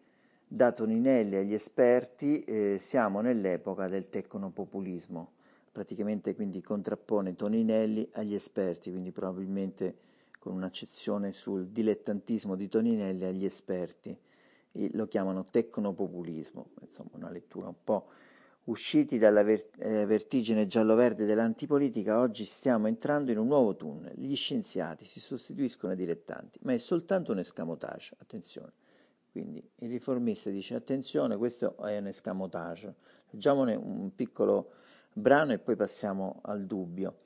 da 0.48 0.72
Toninelli 0.72 1.36
agli 1.36 1.54
esperti, 1.54 2.42
eh, 2.42 2.76
siamo 2.80 3.20
nell'epoca 3.20 3.86
del 3.86 4.08
tecnopopulismo, 4.08 5.30
praticamente 5.70 6.34
quindi 6.34 6.60
contrappone 6.60 7.36
Toninelli 7.36 8.08
agli 8.14 8.34
esperti, 8.34 8.90
quindi 8.90 9.12
probabilmente 9.12 10.06
con 10.38 10.54
un'accezione 10.54 11.32
sul 11.32 11.68
dilettantismo 11.68 12.54
di 12.54 12.68
Toninelli 12.68 13.24
agli 13.24 13.44
esperti, 13.44 14.16
e 14.72 14.90
lo 14.92 15.06
chiamano 15.06 15.44
tecnopopulismo, 15.44 16.70
insomma 16.80 17.10
una 17.14 17.30
lettura 17.30 17.68
un 17.68 17.76
po' 17.82 18.08
Usciti 18.68 19.16
dalla 19.16 19.42
ver- 19.42 19.70
eh, 19.78 20.04
vertigine 20.04 20.66
giallo-verde 20.66 21.24
dell'antipolitica, 21.24 22.20
oggi 22.20 22.44
stiamo 22.44 22.86
entrando 22.86 23.30
in 23.30 23.38
un 23.38 23.46
nuovo 23.46 23.74
tunnel. 23.74 24.12
Gli 24.14 24.36
scienziati 24.36 25.06
si 25.06 25.20
sostituiscono 25.20 25.92
ai 25.92 25.98
dilettanti, 25.98 26.58
ma 26.64 26.74
è 26.74 26.78
soltanto 26.78 27.32
un 27.32 27.38
escamotage, 27.38 28.14
attenzione. 28.18 28.72
Quindi 29.32 29.66
il 29.76 29.88
riformista 29.88 30.50
dice 30.50 30.74
attenzione, 30.74 31.38
questo 31.38 31.78
è 31.78 31.96
un 31.96 32.08
escamotage. 32.08 32.94
Leggiamone 33.30 33.74
un 33.74 34.14
piccolo 34.14 34.72
brano 35.14 35.52
e 35.52 35.58
poi 35.58 35.74
passiamo 35.74 36.40
al 36.42 36.66
dubbio. 36.66 37.16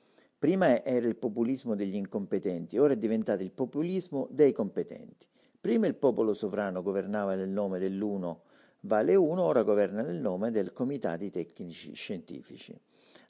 Prima 0.43 0.83
era 0.83 1.07
il 1.07 1.15
populismo 1.15 1.73
degli 1.73 1.95
incompetenti, 1.95 2.77
ora 2.77 2.91
è 2.91 2.97
diventato 2.97 3.43
il 3.43 3.51
populismo 3.51 4.27
dei 4.29 4.51
competenti. 4.51 5.25
Prima 5.61 5.87
il 5.87 5.95
popolo 5.95 6.33
sovrano 6.33 6.81
governava 6.81 7.33
nel 7.35 7.47
nome 7.47 7.79
dell'uno 7.79 8.41
Vale 8.81 9.15
1 9.15 9.41
ora 9.41 9.63
governa 9.63 10.01
nel 10.01 10.19
nome 10.19 10.51
del 10.51 10.73
Comitati 10.73 11.29
Tecnici 11.29 11.93
Scientifici, 11.93 12.77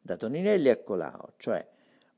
da 0.01 0.17
Toninelli 0.17 0.69
a 0.69 0.77
Colau, 0.77 1.33
cioè 1.37 1.63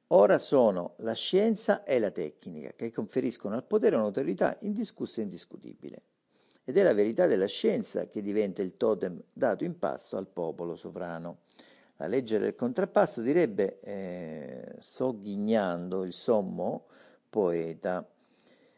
ora 0.07 0.37
sono 0.37 0.93
la 0.99 1.11
scienza 1.11 1.83
e 1.83 1.99
la 1.99 2.11
tecnica 2.11 2.71
che 2.73 2.89
conferiscono 2.93 3.55
al 3.55 3.65
potere 3.65 3.97
un'autorità 3.97 4.55
indiscussa 4.61 5.19
e 5.19 5.23
indiscutibile. 5.23 6.03
Ed 6.63 6.77
è 6.77 6.83
la 6.83 6.93
verità 6.93 7.25
della 7.25 7.47
scienza 7.47 8.07
che 8.07 8.21
diventa 8.21 8.61
il 8.61 8.77
totem 8.77 9.21
dato 9.33 9.65
in 9.65 9.77
pasto 9.77 10.15
al 10.15 10.27
popolo 10.27 10.77
sovrano. 10.77 11.39
La 11.97 12.07
legge 12.07 12.39
del 12.39 12.55
contrappasso 12.55 13.21
direbbe, 13.21 13.79
eh, 13.79 14.75
sogghignando 14.79 16.03
il 16.03 16.13
sommo 16.13 16.87
poeta, 17.29 18.05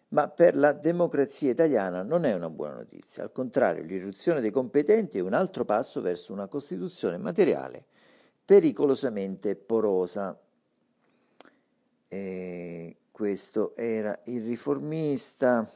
ma 0.09 0.29
per 0.29 0.55
la 0.55 0.71
democrazia 0.71 1.51
italiana 1.51 2.03
non 2.03 2.25
è 2.25 2.33
una 2.33 2.49
buona 2.49 2.75
notizia. 2.75 3.23
Al 3.23 3.31
contrario, 3.31 3.83
l'irruzione 3.83 4.39
dei 4.39 4.51
competenti 4.51 5.17
è 5.17 5.21
un 5.21 5.33
altro 5.33 5.65
passo 5.65 6.01
verso 6.01 6.31
una 6.31 6.47
Costituzione 6.47 7.17
materiale 7.17 7.85
pericolosamente 8.45 9.55
porosa. 9.55 10.39
E 12.07 12.97
questo 13.11 13.75
era 13.75 14.17
il 14.25 14.45
riformista, 14.45 15.69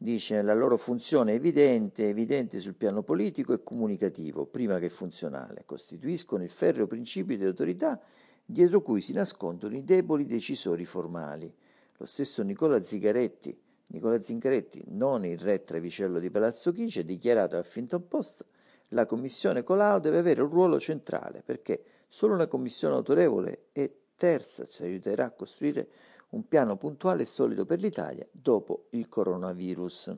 dice 0.00 0.40
la 0.42 0.54
loro 0.54 0.76
funzione 0.76 1.32
evidente, 1.32 2.08
evidente 2.08 2.60
sul 2.60 2.76
piano 2.76 3.02
politico 3.02 3.52
e 3.52 3.62
comunicativo, 3.64 4.46
prima 4.46 4.78
che 4.78 4.88
funzionale, 4.88 5.64
costituiscono 5.66 6.44
il 6.44 6.50
ferreo 6.50 6.86
principio 6.86 7.36
di 7.36 7.44
autorità 7.44 8.00
dietro 8.44 8.80
cui 8.80 9.00
si 9.00 9.12
nascondono 9.12 9.76
i 9.76 9.84
deboli 9.84 10.24
decisori 10.24 10.84
formali. 10.84 11.52
Lo 11.96 12.06
stesso 12.06 12.44
Nicola 12.44 12.80
Zingaretti, 12.80 13.60
Nicola 13.88 14.22
Zingaretti, 14.22 14.84
non 14.88 15.24
il 15.24 15.38
re 15.38 15.64
Trevicello 15.64 16.20
di 16.20 16.30
Palazzo 16.30 16.70
Chigi, 16.72 17.00
ha 17.00 17.04
dichiarato 17.04 17.56
a 17.56 17.62
Finton 17.62 18.06
Post 18.06 18.46
la 18.92 19.04
commissione 19.04 19.64
Colau 19.64 19.98
deve 19.98 20.18
avere 20.18 20.40
un 20.42 20.48
ruolo 20.48 20.78
centrale 20.78 21.42
perché 21.42 21.82
solo 22.06 22.34
una 22.34 22.46
commissione 22.46 22.94
autorevole 22.94 23.66
e 23.72 24.04
terza 24.16 24.64
ci 24.64 24.82
aiuterà 24.82 25.26
a 25.26 25.30
costruire 25.30 25.88
un 26.30 26.46
piano 26.46 26.76
puntuale 26.76 27.22
e 27.22 27.26
solido 27.26 27.64
per 27.64 27.80
l'Italia 27.80 28.26
dopo 28.30 28.86
il 28.90 29.08
coronavirus. 29.08 30.16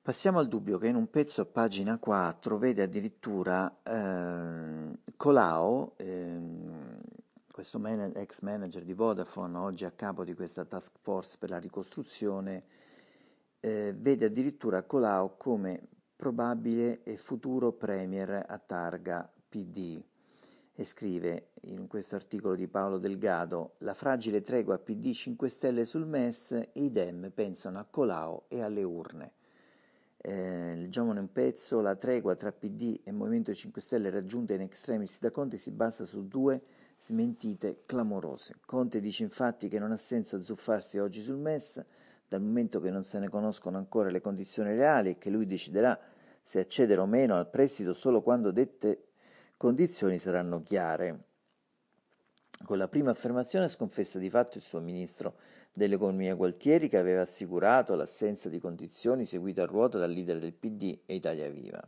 Passiamo 0.00 0.38
al 0.38 0.48
dubbio 0.48 0.78
che 0.78 0.88
in 0.88 0.94
un 0.94 1.10
pezzo 1.10 1.42
a 1.42 1.44
pagina 1.44 1.98
4 1.98 2.56
vede 2.56 2.82
addirittura 2.82 3.80
eh, 3.82 4.98
Colau, 5.16 5.92
eh, 5.96 6.40
questo 7.50 7.78
man- 7.78 8.12
ex 8.14 8.40
manager 8.40 8.84
di 8.84 8.94
Vodafone, 8.94 9.58
oggi 9.58 9.84
a 9.84 9.90
capo 9.90 10.24
di 10.24 10.34
questa 10.34 10.64
task 10.64 10.96
force 11.00 11.36
per 11.38 11.50
la 11.50 11.58
ricostruzione, 11.58 12.64
eh, 13.60 13.94
vede 13.98 14.26
addirittura 14.26 14.84
Colau 14.84 15.36
come 15.36 15.82
probabile 16.16 17.02
e 17.02 17.16
futuro 17.16 17.72
premier 17.72 18.46
a 18.48 18.58
targa 18.58 19.30
PD 19.48 20.00
e 20.80 20.84
scrive 20.84 21.48
in 21.62 21.88
questo 21.88 22.14
articolo 22.14 22.54
di 22.54 22.68
Paolo 22.68 22.98
Delgado 22.98 23.74
la 23.78 23.94
fragile 23.94 24.42
tregua 24.42 24.78
PD 24.78 25.12
5 25.12 25.48
Stelle 25.48 25.84
sul 25.84 26.06
MES 26.06 26.52
e 26.52 26.68
i 26.74 26.92
Dem 26.92 27.32
pensano 27.34 27.80
a 27.80 27.84
Colau 27.84 28.44
e 28.46 28.62
alle 28.62 28.84
urne. 28.84 29.32
Eh, 30.18 30.76
leggiamone 30.76 31.18
un 31.18 31.32
pezzo, 31.32 31.80
la 31.80 31.96
tregua 31.96 32.36
tra 32.36 32.52
PD 32.52 33.00
e 33.02 33.10
Movimento 33.10 33.52
5 33.52 33.80
Stelle 33.80 34.08
raggiunta 34.08 34.54
in 34.54 34.60
extremis 34.60 35.18
da 35.18 35.32
Conte 35.32 35.58
si 35.58 35.72
basa 35.72 36.04
su 36.04 36.28
due 36.28 36.62
smentite 36.96 37.82
clamorose. 37.84 38.58
Conte 38.64 39.00
dice 39.00 39.24
infatti 39.24 39.66
che 39.66 39.80
non 39.80 39.90
ha 39.90 39.96
senso 39.96 40.36
azzuffarsi 40.36 40.98
oggi 40.98 41.22
sul 41.22 41.38
MES, 41.38 41.84
dal 42.28 42.40
momento 42.40 42.78
che 42.78 42.92
non 42.92 43.02
se 43.02 43.18
ne 43.18 43.28
conoscono 43.28 43.78
ancora 43.78 44.10
le 44.10 44.20
condizioni 44.20 44.76
reali 44.76 45.10
e 45.10 45.18
che 45.18 45.30
lui 45.30 45.46
deciderà 45.46 45.98
se 46.40 46.60
accedere 46.60 47.00
o 47.00 47.06
meno 47.06 47.34
al 47.34 47.50
prestito 47.50 47.92
solo 47.92 48.22
quando 48.22 48.52
dette 48.52 49.07
condizioni 49.58 50.20
saranno 50.20 50.62
chiare. 50.62 51.24
Con 52.64 52.78
la 52.78 52.86
prima 52.86 53.10
affermazione 53.10 53.68
sconfessa 53.68 54.20
di 54.20 54.30
fatto 54.30 54.56
il 54.56 54.62
suo 54.62 54.78
ministro 54.80 55.34
dell'economia 55.74 56.36
Gualtieri 56.36 56.88
che 56.88 56.96
aveva 56.96 57.22
assicurato 57.22 57.96
l'assenza 57.96 58.48
di 58.48 58.60
condizioni 58.60 59.24
seguite 59.24 59.60
a 59.60 59.66
ruota 59.66 59.98
dal 59.98 60.12
leader 60.12 60.38
del 60.38 60.54
PD 60.54 61.00
e 61.04 61.14
Italia 61.16 61.48
Viva. 61.50 61.86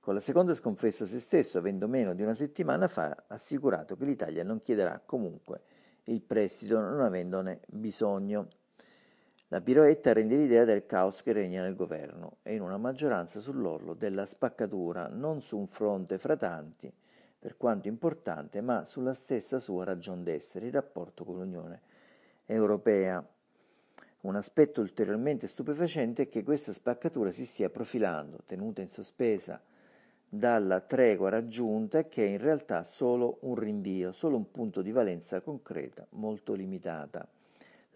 Con 0.00 0.14
la 0.14 0.20
seconda 0.20 0.54
sconfessa 0.54 1.04
se 1.04 1.18
stesso, 1.18 1.58
avendo 1.58 1.88
meno 1.88 2.14
di 2.14 2.22
una 2.22 2.34
settimana 2.34 2.86
fa 2.86 3.24
assicurato 3.26 3.96
che 3.96 4.04
l'Italia 4.04 4.44
non 4.44 4.62
chiederà 4.62 5.02
comunque 5.04 5.62
il 6.04 6.22
prestito 6.22 6.78
non 6.78 7.00
avendone 7.00 7.60
bisogno. 7.66 8.48
La 9.54 9.60
piroetta 9.60 10.12
rende 10.12 10.34
l'idea 10.34 10.64
del 10.64 10.84
caos 10.84 11.22
che 11.22 11.32
regna 11.32 11.62
nel 11.62 11.76
governo 11.76 12.38
e 12.42 12.56
in 12.56 12.60
una 12.60 12.76
maggioranza 12.76 13.38
sull'orlo 13.38 13.94
della 13.94 14.26
spaccatura, 14.26 15.06
non 15.06 15.40
su 15.42 15.56
un 15.56 15.68
fronte 15.68 16.18
fra 16.18 16.36
tanti, 16.36 16.92
per 17.38 17.56
quanto 17.56 17.86
importante, 17.86 18.60
ma 18.60 18.84
sulla 18.84 19.14
stessa 19.14 19.60
sua 19.60 19.84
ragion 19.84 20.24
d'essere, 20.24 20.66
il 20.66 20.72
rapporto 20.72 21.22
con 21.22 21.36
l'Unione 21.36 21.82
Europea. 22.46 23.24
Un 24.22 24.34
aspetto 24.34 24.80
ulteriormente 24.80 25.46
stupefacente 25.46 26.22
è 26.22 26.28
che 26.28 26.42
questa 26.42 26.72
spaccatura 26.72 27.30
si 27.30 27.46
stia 27.46 27.70
profilando, 27.70 28.38
tenuta 28.44 28.80
in 28.80 28.88
sospesa 28.88 29.62
dalla 30.28 30.80
tregua 30.80 31.30
raggiunta 31.30 32.08
che 32.08 32.24
è 32.24 32.28
in 32.28 32.38
realtà 32.38 32.82
solo 32.82 33.38
un 33.42 33.54
rinvio, 33.54 34.10
solo 34.10 34.34
un 34.34 34.50
punto 34.50 34.82
di 34.82 34.90
valenza 34.90 35.40
concreta 35.42 36.04
molto 36.10 36.54
limitata. 36.54 37.28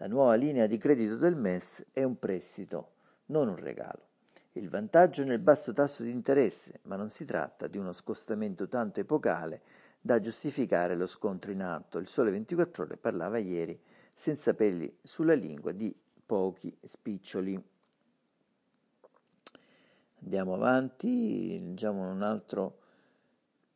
La 0.01 0.07
nuova 0.07 0.35
linea 0.35 0.65
di 0.65 0.77
credito 0.77 1.17
del 1.17 1.35
MES 1.35 1.87
è 1.91 2.03
un 2.03 2.17
prestito, 2.17 2.91
non 3.27 3.49
un 3.49 3.57
regalo. 3.57 4.07
Il 4.53 4.69
vantaggio 4.69 5.23
è 5.23 5.25
nel 5.25 5.39
basso 5.39 5.73
tasso 5.73 6.03
di 6.03 6.09
interesse, 6.09 6.79
ma 6.83 6.95
non 6.95 7.09
si 7.09 7.25
tratta 7.25 7.67
di 7.67 7.77
uno 7.77 7.91
scostamento 7.91 8.69
tanto 8.69 9.01
epocale 9.01 9.61
da 9.99 10.21
giustificare 10.21 10.95
lo 10.95 11.05
scontro 11.05 11.51
in 11.51 11.61
atto. 11.61 11.97
Il 11.97 12.07
Sole 12.07 12.31
24 12.31 12.85
ore 12.85 12.95
parlava 12.95 13.39
ieri 13.39 13.77
senza 14.15 14.53
peli 14.53 14.99
sulla 15.03 15.33
lingua 15.33 15.73
di 15.73 15.93
pochi 16.25 16.73
spiccioli. 16.81 17.61
Andiamo 20.21 20.53
avanti, 20.53 21.59
leggiamo 21.59 22.09
un 22.09 22.21
altro 22.21 22.77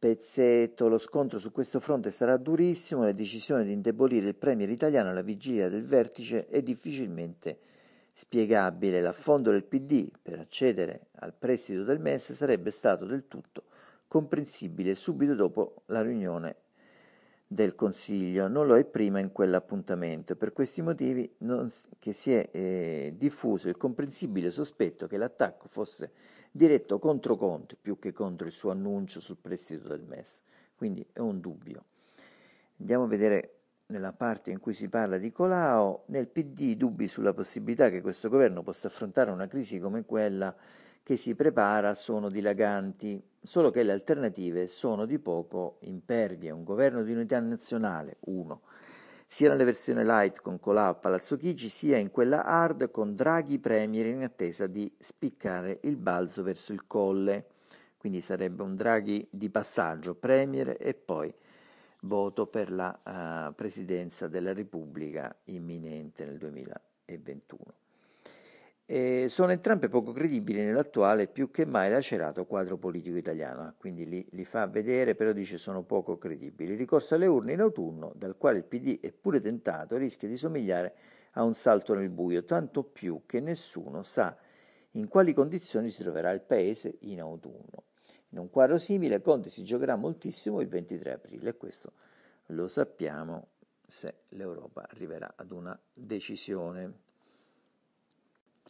pezzetto. 0.04 0.90
Lo 0.90 0.98
scontro 0.98 1.40
su 1.40 1.54
questo 1.54 1.80
fronte 1.80 2.12
sarà 2.12 2.36
durissimo. 2.36 3.04
La 3.04 3.14
decisione 3.14 3.64
di 3.64 3.72
indebolire 3.72 4.28
il 4.28 4.36
premier 4.36 4.70
italiano 4.70 5.12
alla 5.12 5.22
vigilia 5.22 5.70
del 5.70 5.86
vertice 5.86 6.48
è 6.48 6.62
difficilmente 6.62 7.58
spiegabile. 8.12 9.00
L'affondo 9.00 9.52
del 9.52 9.64
PD 9.64 10.12
per 10.22 10.40
accedere 10.40 11.08
al 11.20 11.34
prestito 11.34 11.86
del 11.86 12.02
MES 12.02 12.34
sarebbe 12.34 12.70
stato 12.70 13.06
del 13.06 13.30
tutto 13.30 13.64
comprensibile 14.06 14.94
subito 14.94 15.36
dopo 15.36 15.84
la 15.86 16.02
riunione 16.02 16.58
del 17.48 17.74
Consiglio, 17.74 18.48
non 18.48 18.68
lo 18.68 18.76
è 18.76 18.84
prima 18.84 19.20
in 19.20 19.32
quell'appuntamento. 19.32 20.36
Per 20.36 20.52
questi 20.52 20.82
motivi 20.82 21.34
non, 21.40 21.72
che 21.98 22.12
si 22.12 22.34
è 22.34 22.50
eh, 22.52 23.14
diffuso 23.16 23.70
il 23.70 23.78
comprensibile 23.78 24.52
sospetto 24.52 25.08
che 25.08 25.18
l'attacco 25.18 25.68
fosse 25.70 26.12
diretto 26.56 27.00
contro 27.00 27.36
Conte 27.36 27.76
più 27.82 27.98
che 27.98 28.14
contro 28.14 28.46
il 28.46 28.54
suo 28.54 28.70
annuncio 28.70 29.20
sul 29.20 29.38
prestito 29.42 29.88
del 29.88 30.04
MES. 30.04 30.42
Quindi 30.76 31.06
è 31.12 31.20
un 31.20 31.40
dubbio. 31.40 31.86
Andiamo 32.78 33.06
a 33.06 33.08
vedere 33.08 33.56
nella 33.88 34.14
parte 34.14 34.52
in 34.52 34.60
cui 34.60 34.74
si 34.74 34.88
parla 34.88 35.18
di 35.18 35.32
Colau, 35.32 36.04
nel 36.08 36.28
PD 36.28 36.76
dubbi 36.76 37.08
sulla 37.08 37.34
possibilità 37.34 37.90
che 37.90 38.02
questo 38.02 38.30
governo 38.30 38.62
possa 38.62 38.88
affrontare 38.88 39.32
una 39.32 39.48
crisi 39.48 39.80
come 39.80 40.06
quella 40.06 40.56
che 41.02 41.18
si 41.18 41.36
prepara 41.36 41.96
sono 41.96 42.30
dilaganti, 42.30 43.22
solo 43.42 43.72
che 43.72 43.84
le 43.84 43.92
alternative 43.92 44.68
sono 44.68 45.06
di 45.06 45.20
poco 45.20 45.78
impervie. 45.82 46.52
Un 46.52 46.64
governo 46.64 47.04
di 47.04 47.14
unità 47.14 47.40
nazionale, 47.40 48.18
uno, 48.22 48.62
sia 49.34 49.50
nella 49.50 49.64
versione 49.64 50.06
light 50.06 50.42
con 50.44 50.60
Colau 50.60 50.92
a 50.92 50.94
Palazzo 50.94 51.38
Chigi, 51.38 51.68
sia 51.68 51.98
in 51.98 52.12
quella 52.12 52.44
hard 52.46 52.92
con 52.92 53.16
Draghi 53.16 53.58
Premier 53.58 54.06
in 54.06 54.22
attesa 54.22 54.68
di 54.68 54.94
spiccare 55.00 55.80
il 55.86 55.96
balzo 55.96 56.44
verso 56.44 56.72
il 56.72 56.86
colle. 56.86 57.48
Quindi 57.98 58.22
sarebbe 58.22 58.62
un 58.62 58.76
Draghi 58.76 59.26
di 59.32 59.50
passaggio, 59.50 60.14
Premier 60.14 60.78
e 60.80 60.94
poi 60.94 61.34
voto 62.02 62.46
per 62.46 62.72
la 62.72 63.48
uh, 63.50 63.56
presidenza 63.56 64.28
della 64.28 64.54
Repubblica 64.54 65.36
imminente 65.46 66.26
nel 66.26 66.38
2021. 66.38 67.64
E 68.96 69.26
sono 69.28 69.52
entrambe 69.52 69.90
poco 69.90 70.12
credibili 70.12 70.64
nell'attuale 70.64 71.26
più 71.26 71.50
che 71.50 71.66
mai 71.66 71.90
lacerato 71.90 72.46
quadro 72.46 72.78
politico 72.78 73.18
italiano, 73.18 73.74
quindi 73.80 74.08
li, 74.08 74.24
li, 74.30 74.46
fa 74.46 74.68
vedere, 74.68 75.16
però 75.16 75.32
dice 75.32 75.58
sono 75.58 75.82
poco 75.82 76.20
credibili. 76.20 76.74
Il 76.74 76.78
ricorso 76.78 77.16
alle 77.16 77.26
urne 77.26 77.54
in 77.54 77.62
autunno, 77.62 78.12
dal 78.16 78.38
quale 78.38 78.60
il 78.60 78.66
PD 78.66 79.00
è 79.00 79.12
pure 79.12 79.40
tentato, 79.40 79.98
rischia 79.98 80.28
di 80.28 80.38
somigliare 80.38 80.94
a 81.32 81.44
un 81.44 81.56
salto 81.56 81.96
nel 81.96 82.12
buio, 82.12 82.44
tanto 82.44 82.84
più 82.84 83.24
che 83.26 83.40
nessuno 83.40 84.04
sa 84.04 84.38
in 84.92 85.08
quali 85.08 85.34
condizioni 85.34 85.90
si 85.90 86.04
troverà 86.04 86.30
il 86.30 86.42
Paese 86.42 86.98
in 87.00 87.20
autunno. 87.20 87.86
In 88.30 88.38
un 88.38 88.52
quadro 88.52 88.78
simile 88.78 89.22
Conte 89.22 89.50
si 89.50 89.64
giocherà 89.64 89.96
moltissimo 89.96 90.62
il 90.62 90.68
23 90.68 91.14
aprile 91.14 91.50
e 91.50 91.58
questo 91.58 91.94
lo 92.50 92.68
sappiamo 92.68 93.48
se 93.88 94.26
l'Europa 94.30 94.88
arriverà 94.88 95.34
ad 95.36 95.50
una 95.50 95.76
decisione. 95.92 97.03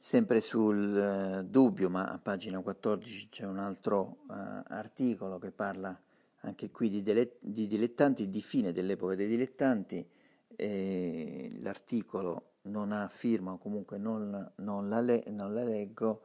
Sempre 0.05 0.41
sul 0.41 0.97
eh, 0.97 1.45
dubbio, 1.45 1.89
ma 1.89 2.09
a 2.09 2.19
pagina 2.19 2.59
14 2.59 3.29
c'è 3.29 3.45
un 3.45 3.57
altro 3.57 4.17
eh, 4.29 4.33
articolo 4.67 5.39
che 5.39 5.51
parla 5.51 5.97
anche 6.41 6.71
qui 6.71 6.89
di, 6.89 7.01
dele- 7.01 7.37
di, 7.39 7.67
dilettanti, 7.67 8.29
di 8.29 8.41
fine 8.41 8.73
dell'epoca 8.73 9.15
dei 9.15 9.29
dilettanti. 9.29 10.05
E 10.57 11.57
l'articolo 11.61 12.55
non 12.63 12.91
ha 12.91 13.07
firma 13.07 13.53
o 13.53 13.57
comunque 13.57 13.97
non, 13.97 14.51
non, 14.55 14.89
la, 14.89 14.99
le- 14.99 15.23
non 15.29 15.53
la, 15.53 15.63
leggo, 15.63 16.23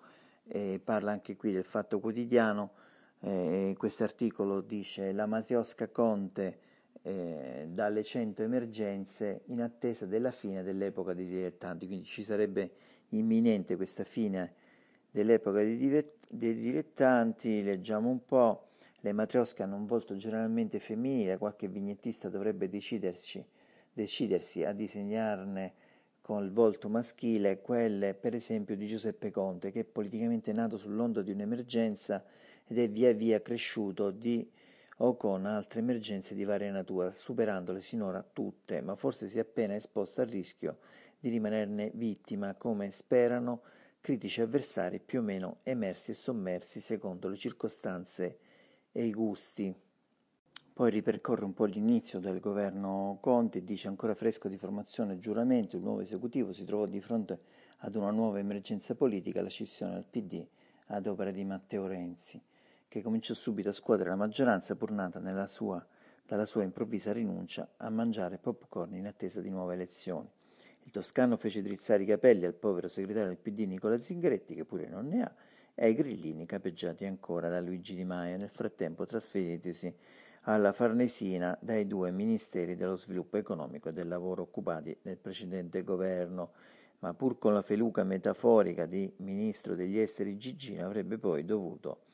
parla 0.83 1.13
anche 1.13 1.37
qui 1.37 1.53
del 1.53 1.63
fatto 1.63 2.01
quotidiano. 2.01 2.73
Eh, 3.21 3.77
questo 3.79 4.03
articolo 4.03 4.61
dice 4.61 5.13
la 5.13 5.27
Matriosca 5.27 5.89
Conte 5.89 6.59
eh, 7.03 7.69
dalle 7.71 8.03
100 8.03 8.43
emergenze 8.43 9.43
in 9.47 9.63
attesa 9.63 10.05
della 10.05 10.33
fine 10.33 10.65
dell'epoca 10.65 11.15
dei 11.15 11.27
dilettanti, 11.27 11.87
quindi 11.87 12.05
ci 12.05 12.25
sarebbe 12.25 12.73
imminente 13.11 13.77
questa 13.77 14.05
fine 14.05 14.55
dell'epoca 15.11 15.63
dei, 15.63 16.05
dilettanti, 16.29 17.63
leggiamo 17.63 18.09
un 18.09 18.25
po', 18.25 18.69
le 19.01 19.13
matriosche 19.13 19.63
hanno 19.63 19.77
un 19.77 19.87
volto 19.87 20.17
generalmente 20.17 20.79
femminile, 20.79 21.39
qualche 21.39 21.69
vignettista 21.69 22.29
dovrebbe 22.29 22.69
decidersi, 22.69 23.45
decidersi 23.93 24.65
a 24.65 24.73
disegnarne 24.73 25.87
con 26.21 26.45
il 26.45 26.51
volto 26.51 26.89
maschile 26.89 27.61
quelle 27.61 28.13
per 28.13 28.35
esempio 28.35 28.77
di 28.77 28.87
Giuseppe 28.87 29.31
Conte 29.31 29.71
che 29.71 29.81
è 29.81 29.85
politicamente 29.85 30.53
nato 30.53 30.77
sull'onda 30.77 31.23
di 31.23 31.31
un'emergenza 31.31 32.23
ed 32.67 32.79
è 32.79 32.91
via 32.91 33.13
via 33.13 33.41
cresciuto 33.41 34.11
di 34.11 34.47
o 34.99 35.17
con 35.17 35.47
altre 35.47 35.81
emergenze 35.81 36.35
di 36.35 36.45
varia 36.45 36.73
natura, 36.73 37.13
superandole 37.13 37.81
sinora 37.81 38.23
tutte, 38.23 38.81
ma 38.81 38.97
forse 38.97 39.29
si 39.29 39.39
è 39.39 39.43
appena 39.43 39.77
esposto 39.77 40.21
al 40.21 40.27
rischio 40.27 40.79
di 41.21 41.29
rimanerne 41.29 41.91
vittima, 41.95 42.55
come 42.55 42.91
sperano 42.91 43.63
critici 44.01 44.41
avversari 44.41 45.01
più 45.01 45.21
o 45.21 45.23
meno 45.23 45.59
emersi 45.65 46.13
e 46.13 46.15
sommersi 46.15 46.81
secondo 46.81 47.29
le 47.29 47.37
circostanze 47.37 48.39
e 48.93 49.05
i 49.05 49.13
gusti. 49.13 49.75
Poi 50.73 50.91
ripercorre 50.91 51.45
un 51.45 51.55
po' 51.55 51.65
l'inizio 51.65 52.21
del 52.21 52.39
governo 52.39 53.19
Conte 53.21 53.65
dice 53.65 53.89
ancora 53.89 54.15
fresco 54.15 54.49
di 54.49 54.57
formazione 54.57 55.15
e 55.15 55.19
giuramenti, 55.19 55.75
il 55.75 55.83
nuovo 55.83 56.01
esecutivo 56.01 56.53
si 56.53 56.65
trovò 56.65 56.87
di 56.87 57.01
fronte 57.01 57.41
ad 57.79 57.97
una 57.97 58.11
nuova 58.11 58.39
emergenza 58.39 58.95
politica, 58.95 59.43
la 59.43 59.49
scissione 59.49 59.95
del 59.95 60.05
PD 60.09 60.47
ad 60.87 61.07
opera 61.07 61.33
di 61.33 61.45
Matteo 61.45 61.87
Renzi, 61.87 62.41
che 62.87 63.03
cominciò 63.03 63.35
subito 63.35 63.69
a 63.71 63.73
scuotere 63.73 64.09
la 64.09 64.17
maggioranza 64.17 64.77
pur 64.77 64.93
nata 64.93 65.47
sua, 65.49 65.85
dalla 66.25 66.47
sua 66.47 66.63
improvvisa 66.63 67.13
rinuncia 67.13 67.73
a 67.77 67.91
mangiare 67.91 68.39
popcorn 68.39 68.95
in 68.95 69.07
attesa 69.07 69.41
di 69.41 69.51
nuove 69.51 69.75
elezioni. 69.75 70.31
Il 70.85 70.91
toscano 70.91 71.37
fece 71.37 71.63
drizzare 71.63 72.03
i 72.03 72.07
capelli 72.07 72.45
al 72.45 72.55
povero 72.55 72.89
segretario 72.89 73.29
del 73.29 73.39
PD 73.39 73.61
Nicola 73.67 73.99
Zingaretti, 73.99 74.55
che 74.55 74.65
pure 74.65 74.89
non 74.89 75.09
ne 75.09 75.23
ha, 75.23 75.35
e 75.75 75.85
ai 75.85 75.95
grillini 75.95 76.47
capeggiati 76.47 77.05
ancora 77.05 77.49
da 77.49 77.61
Luigi 77.61 77.95
Di 77.95 78.05
Maio, 78.05 78.37
nel 78.37 78.49
frattempo 78.49 79.05
trasferitisi 79.05 79.95
alla 80.43 80.73
Farnesina 80.73 81.57
dai 81.61 81.87
due 81.87 82.11
ministeri 82.11 82.75
dello 82.75 82.97
sviluppo 82.97 83.37
economico 83.37 83.91
e 83.91 83.93
del 83.93 84.09
lavoro 84.09 84.43
occupati 84.43 84.97
nel 85.03 85.19
precedente 85.19 85.85
governo, 85.85 86.53
ma 87.01 87.15
pur 87.15 87.39
con 87.39 87.53
la 87.53 87.63
feluca 87.63 88.03
metaforica 88.03 88.87
di 88.87 89.13
ministro 89.19 89.75
degli 89.75 89.99
esteri 89.99 90.37
Gigino 90.37 90.87
avrebbe 90.87 91.19
poi 91.19 91.45
dovuto 91.45 92.07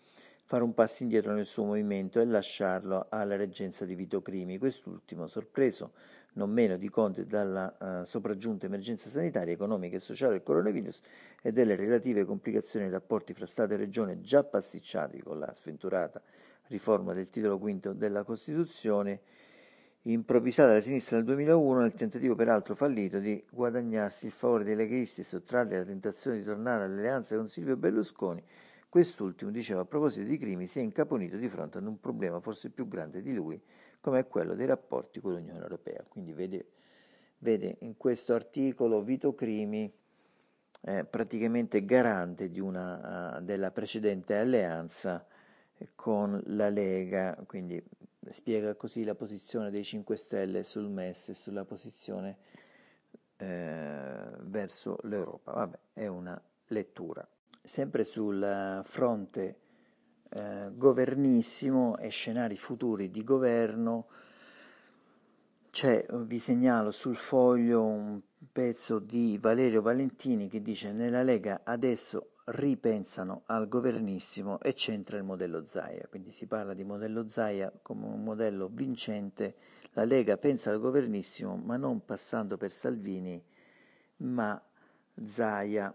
fare 0.46 0.62
un 0.62 0.74
passo 0.74 1.03
indietro 1.03 1.33
nel 1.33 1.46
suo 1.46 1.64
movimento 1.64 2.20
e 2.20 2.27
lasciarlo 2.27 3.07
alla 3.09 3.37
reggenza 3.37 3.87
di 3.87 3.94
Vito 3.94 4.20
Crimi, 4.20 4.59
quest'ultimo 4.59 5.27
sorpreso 5.27 5.92
non 6.35 6.51
meno 6.51 6.77
di 6.77 6.88
Conte 6.88 7.27
dalla 7.27 7.75
uh, 7.79 8.05
sopraggiunta 8.05 8.66
emergenza 8.66 9.09
sanitaria, 9.09 9.53
economica 9.53 9.97
e 9.97 10.01
sociale 10.01 10.33
del 10.33 10.42
coronavirus 10.42 11.01
e 11.42 11.53
delle 11.53 11.77
relative 11.77 12.25
complicazioni 12.25 12.87
dei 12.87 12.94
rapporti 12.94 13.35
fra 13.35 13.47
Stato 13.47 13.75
e 13.75 13.77
Regione 13.77 14.20
già 14.20 14.44
pasticciati 14.44 15.20
con 15.20 15.38
la 15.38 15.53
sventurata 15.55 16.23
riforma 16.68 17.12
del 17.12 17.29
titolo 17.29 17.59
quinto 17.59 17.92
della 17.92 18.23
Costituzione, 18.23 19.20
improvvisata 20.03 20.68
dalla 20.68 20.81
sinistra 20.81 21.16
nel 21.16 21.27
2001 21.27 21.81
nel 21.81 21.94
tentativo 21.94 22.35
peraltro 22.35 22.75
fallito 22.75 23.18
di 23.18 23.42
guadagnarsi 23.51 24.27
il 24.27 24.33
favore 24.33 24.64
dei 24.64 24.77
leghisti 24.77 25.20
e 25.20 25.25
sottrarli 25.25 25.75
alla 25.75 25.85
tentazione 25.85 26.38
di 26.38 26.44
tornare 26.44 26.85
all'alleanza 26.85 27.37
con 27.37 27.49
Silvio 27.49 27.77
Berlusconi, 27.77 28.42
quest'ultimo, 28.88 29.51
diceva 29.51 29.81
a 29.81 29.85
proposito 29.85 30.27
di 30.27 30.38
crimi, 30.38 30.66
si 30.66 30.79
è 30.79 30.83
incaponito 30.83 31.37
di 31.37 31.49
fronte 31.49 31.79
ad 31.79 31.87
un 31.87 31.99
problema 32.01 32.40
forse 32.40 32.70
più 32.70 32.87
grande 32.87 33.23
di 33.23 33.35
lui, 33.35 33.61
come 34.05 34.19
è 34.19 34.29
quello 34.29 34.55
dei 34.55 34.67
rapporti 34.67 35.19
con 35.19 35.33
l'Unione 35.33 35.62
Europea. 35.62 36.05
Quindi 36.07 36.35
vede, 36.35 36.67
vede 37.38 37.77
in 37.81 37.97
questo 37.97 38.35
articolo 38.35 39.01
Vito 39.01 39.35
Crimi 39.35 39.90
eh, 40.83 41.05
praticamente 41.07 41.87
garante 41.87 42.51
una, 42.61 43.38
uh, 43.38 43.40
della 43.40 43.71
precedente 43.71 44.37
alleanza 44.37 45.27
con 45.95 46.38
la 46.49 46.69
Lega, 46.69 47.35
quindi 47.47 47.83
spiega 48.29 48.75
così 48.75 49.05
la 49.05 49.14
posizione 49.14 49.71
dei 49.71 49.85
5 49.85 50.17
Stelle 50.19 50.64
sul 50.64 50.90
MES 50.90 51.31
e 51.31 51.35
sulla 51.35 51.64
posizione 51.64 52.37
eh, 53.38 54.31
verso 54.43 54.99
l'Europa. 55.05 55.53
Vabbè, 55.53 55.79
è 55.95 56.07
una 56.09 56.38
lettura. 56.67 57.27
Sempre 57.62 58.05
sul 58.05 58.83
fronte 58.85 59.61
eh, 60.35 60.73
governissimo 60.75 61.97
e 61.99 62.09
scenari 62.09 62.57
futuri 62.57 63.11
di 63.11 63.23
governo. 63.23 64.07
C'è, 65.70 66.05
vi 66.11 66.38
segnalo 66.38 66.90
sul 66.90 67.16
foglio 67.16 67.83
un 67.83 68.20
pezzo 68.53 68.99
di 68.99 69.38
Valerio 69.40 69.81
Valentini 69.81 70.49
che 70.49 70.61
dice 70.61 70.92
nella 70.92 71.23
Lega 71.23 71.61
adesso 71.64 72.35
ripensano 72.47 73.42
al 73.47 73.68
governissimo 73.68 74.61
e 74.61 74.75
c'entra 74.75 75.16
il 75.16 75.25
modello 75.25 75.64
Zaia, 75.66 76.07
quindi 76.09 76.31
si 76.31 76.47
parla 76.47 76.75
di 76.75 76.85
modello 76.85 77.29
Zaia 77.29 77.73
come 77.83 78.07
un 78.07 78.23
modello 78.23 78.68
vincente, 78.73 79.55
La 79.92 80.05
Lega 80.05 80.37
pensa 80.37 80.70
al 80.70 80.81
governissimo, 80.81 81.57
ma 81.57 81.77
non 81.77 82.05
passando 82.05 82.57
per 82.57 82.73
Salvini, 82.73 83.42
ma 84.18 84.61
Zaia. 85.25 85.94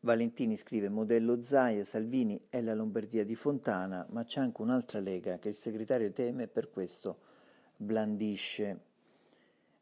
Valentini 0.00 0.56
scrive 0.56 0.88
modello 0.88 1.42
Zaia, 1.42 1.84
Salvini 1.84 2.40
è 2.48 2.60
la 2.60 2.72
Lombardia 2.72 3.24
di 3.24 3.34
Fontana, 3.34 4.06
ma 4.10 4.22
c'è 4.22 4.38
anche 4.38 4.62
un'altra 4.62 5.00
Lega 5.00 5.40
che 5.40 5.48
il 5.48 5.56
segretario 5.56 6.12
teme 6.12 6.44
e 6.44 6.48
per 6.48 6.70
questo 6.70 7.18
blandisce. 7.74 8.80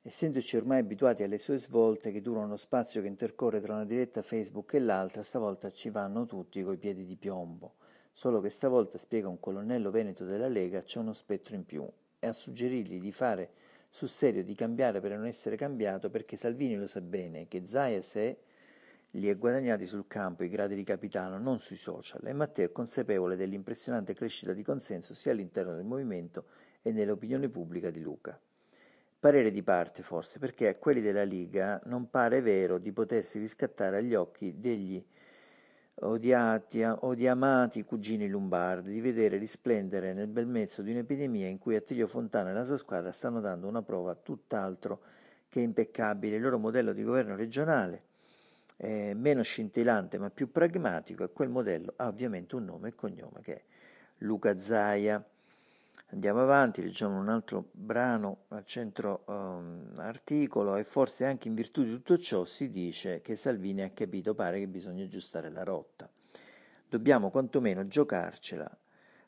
Essendoci 0.01 0.57
ormai 0.57 0.79
abituati 0.79 1.23
alle 1.23 1.37
sue 1.37 1.59
svolte 1.59 2.13
che 2.13 2.23
durano 2.23 2.47
uno 2.47 2.57
spazio 2.57 3.03
che 3.03 3.09
intercorre 3.09 3.61
tra 3.61 3.75
una 3.75 3.85
diretta 3.85 4.23
Facebook 4.23 4.73
e 4.73 4.79
l'altra, 4.79 5.23
stavolta 5.23 5.71
ci 5.71 5.91
vanno 5.91 6.25
tutti 6.25 6.63
coi 6.63 6.79
piedi 6.79 7.05
di 7.05 7.17
piombo. 7.17 7.75
Solo 8.11 8.41
che 8.41 8.49
stavolta, 8.49 8.97
spiega 8.97 9.29
un 9.29 9.39
colonnello 9.39 9.91
veneto 9.91 10.25
della 10.25 10.49
Lega, 10.49 10.83
c'è 10.83 10.99
uno 10.99 11.13
spettro 11.13 11.57
in 11.57 11.67
più 11.67 11.87
e 12.19 12.27
a 12.27 12.33
suggerirgli 12.33 13.01
di 13.01 13.13
fare 13.13 13.51
sul 13.91 14.09
serio 14.09 14.43
di 14.43 14.55
cambiare 14.55 15.01
per 15.01 15.11
non 15.11 15.27
essere 15.27 15.57
cambiato 15.57 16.09
perché 16.09 16.39
Salvini 16.39 16.77
lo 16.77 16.87
sa 16.87 17.03
bene 17.03 17.49
che 17.49 17.67
Zayas 17.67 18.15
è 18.15 18.37
li 19.17 19.29
è 19.29 19.37
guadagnati 19.37 19.87
sul 19.87 20.07
campo 20.07 20.45
i 20.45 20.49
gradi 20.49 20.75
di 20.75 20.85
capitano, 20.85 21.39
non 21.39 21.59
sui 21.59 21.77
social, 21.77 22.21
e 22.27 22.33
Matteo 22.33 22.67
è 22.67 22.73
consapevole 22.73 23.37
dell'impressionante 23.37 24.15
crescita 24.15 24.53
di 24.53 24.63
consenso 24.63 25.15
sia 25.15 25.33
all'interno 25.33 25.75
del 25.75 25.85
movimento 25.85 26.45
e 26.83 26.93
nell'opinione 26.93 27.49
pubblica 27.49 27.91
di 27.91 28.01
Luca. 28.01 28.39
Parere 29.19 29.51
di 29.51 29.63
parte 29.63 30.03
forse, 30.03 30.39
perché 30.39 30.69
a 30.69 30.75
quelli 30.77 31.01
della 31.01 31.23
Liga 31.23 31.81
non 31.85 32.11
pare 32.11 32.43
vero 32.43 32.79
di 32.79 32.93
potersi 32.93 33.39
riscattare 33.39 33.99
agli 33.99 34.15
occhi 34.15 34.61
degli 34.61 35.03
odiati, 36.01 36.83
odiamati 36.83 37.83
cugini 37.85 38.29
lombardi, 38.29 38.93
di 38.93 39.01
vedere 39.01 39.39
risplendere 39.39 40.13
nel 40.13 40.29
bel 40.29 40.47
mezzo 40.47 40.83
di 40.83 40.91
un'epidemia 40.91 41.49
in 41.49 41.59
cui 41.59 41.75
Attilio 41.75 42.07
Fontana 42.07 42.51
e 42.51 42.53
la 42.53 42.65
sua 42.65 42.77
squadra 42.77 43.11
stanno 43.13 43.41
dando 43.41 43.67
una 43.67 43.83
prova 43.83 44.15
tutt'altro 44.15 45.01
che 45.49 45.61
impeccabile. 45.61 46.37
Il 46.37 46.43
loro 46.43 46.59
modello 46.59 46.93
di 46.93 47.03
governo 47.03 47.35
regionale 47.35 48.15
è 48.77 49.15
meno 49.15 49.43
scintillante 49.43 50.19
ma 50.19 50.31
più 50.31 50.51
pragmatico 50.51 51.25
e 51.25 51.33
quel 51.33 51.49
modello 51.49 51.95
ha 51.97 52.09
ovviamente 52.09 52.57
un 52.57 52.65
nome 52.65 52.89
e 52.89 52.95
cognome 52.95 53.41
che 53.43 53.55
è 53.55 53.63
Luca 54.19 54.59
Zaia. 54.59 55.25
Andiamo 56.11 56.41
avanti, 56.41 56.83
leggiamo 56.83 57.19
un 57.19 57.29
altro 57.29 57.71
brano 57.73 58.45
al 58.49 58.65
centro 58.65 59.25
um, 59.27 59.95
articolo 59.97 60.77
e 60.77 60.85
forse 60.85 61.25
anche 61.25 61.49
in 61.49 61.55
virtù 61.55 61.83
di 61.83 61.91
tutto 61.91 62.17
ciò 62.17 62.45
si 62.45 62.71
dice 62.71 63.21
che 63.21 63.35
Salvini 63.35 63.83
ha 63.83 63.91
capito, 63.91 64.35
pare 64.35 64.61
che 64.61 64.69
bisogna 64.69 65.03
aggiustare 65.03 65.51
la 65.51 65.65
rotta. 65.65 66.09
Dobbiamo 66.89 67.31
quantomeno 67.31 67.89
giocarcela 67.89 68.71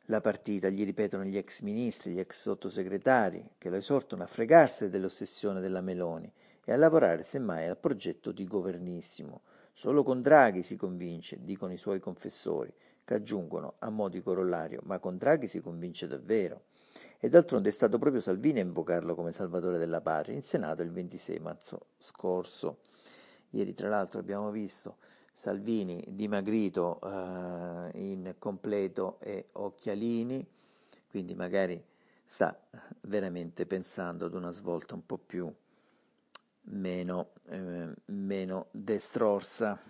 la 0.04 0.20
partita, 0.20 0.68
gli 0.68 0.84
ripetono 0.84 1.24
gli 1.24 1.36
ex 1.36 1.62
ministri, 1.62 2.12
gli 2.12 2.20
ex 2.20 2.42
sottosegretari, 2.42 3.50
che 3.58 3.70
lo 3.70 3.76
esortano 3.76 4.22
a 4.22 4.26
fregarsi 4.26 4.88
dell'ossessione 4.88 5.60
della 5.60 5.80
Meloni 5.80 6.32
e 6.68 6.72
a 6.72 6.76
lavorare 6.76 7.22
semmai 7.22 7.66
al 7.66 7.78
progetto 7.78 8.30
di 8.30 8.46
governissimo. 8.46 9.40
Solo 9.72 10.02
con 10.02 10.20
Draghi 10.20 10.62
si 10.62 10.76
convince, 10.76 11.42
dicono 11.42 11.72
i 11.72 11.78
suoi 11.78 11.98
confessori, 11.98 12.70
che 13.04 13.14
aggiungono 13.14 13.76
a 13.78 13.88
mo' 13.88 14.10
di 14.10 14.20
corollario, 14.20 14.82
ma 14.84 14.98
con 14.98 15.16
Draghi 15.16 15.48
si 15.48 15.62
convince 15.62 16.06
davvero. 16.06 16.64
E 17.18 17.30
d'altronde 17.30 17.70
è 17.70 17.72
stato 17.72 17.96
proprio 17.96 18.20
Salvini 18.20 18.58
a 18.58 18.64
invocarlo 18.64 19.14
come 19.14 19.32
salvatore 19.32 19.78
della 19.78 20.02
patria 20.02 20.36
in 20.36 20.42
Senato 20.42 20.82
il 20.82 20.92
26 20.92 21.38
marzo 21.38 21.86
scorso. 21.96 22.80
Ieri 23.50 23.72
tra 23.72 23.88
l'altro 23.88 24.20
abbiamo 24.20 24.50
visto 24.50 24.98
Salvini 25.32 26.04
dimagrito 26.06 27.00
eh, 27.02 27.90
in 27.94 28.34
completo 28.38 29.16
e 29.20 29.48
occhialini, 29.52 30.46
quindi 31.08 31.34
magari 31.34 31.82
sta 32.26 32.60
veramente 33.00 33.64
pensando 33.64 34.26
ad 34.26 34.34
una 34.34 34.52
svolta 34.52 34.94
un 34.94 35.06
po' 35.06 35.16
più 35.16 35.50
meno, 36.70 37.32
eh, 37.48 37.94
meno 38.06 38.66
destrorsa. 38.70 39.80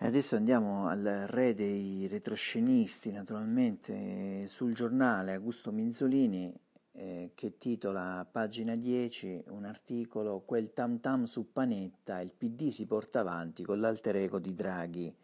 E 0.00 0.06
adesso 0.06 0.36
andiamo 0.36 0.86
al 0.88 1.26
re 1.26 1.54
dei 1.54 2.06
retroscenisti, 2.06 3.10
naturalmente, 3.10 4.46
sul 4.46 4.72
giornale 4.72 5.34
Augusto 5.34 5.72
Minzolini 5.72 6.54
eh, 6.92 7.30
che 7.34 7.58
titola 7.58 8.26
pagina 8.30 8.74
10 8.74 9.44
un 9.48 9.64
articolo 9.64 10.40
Quel 10.40 10.72
tam 10.72 11.00
tam 11.00 11.24
su 11.24 11.52
Panetta, 11.52 12.20
il 12.20 12.32
PD 12.36 12.70
si 12.70 12.86
porta 12.86 13.20
avanti 13.20 13.62
con 13.62 13.80
l'alter 13.80 14.16
ego 14.16 14.38
di 14.38 14.54
Draghi. 14.54 15.14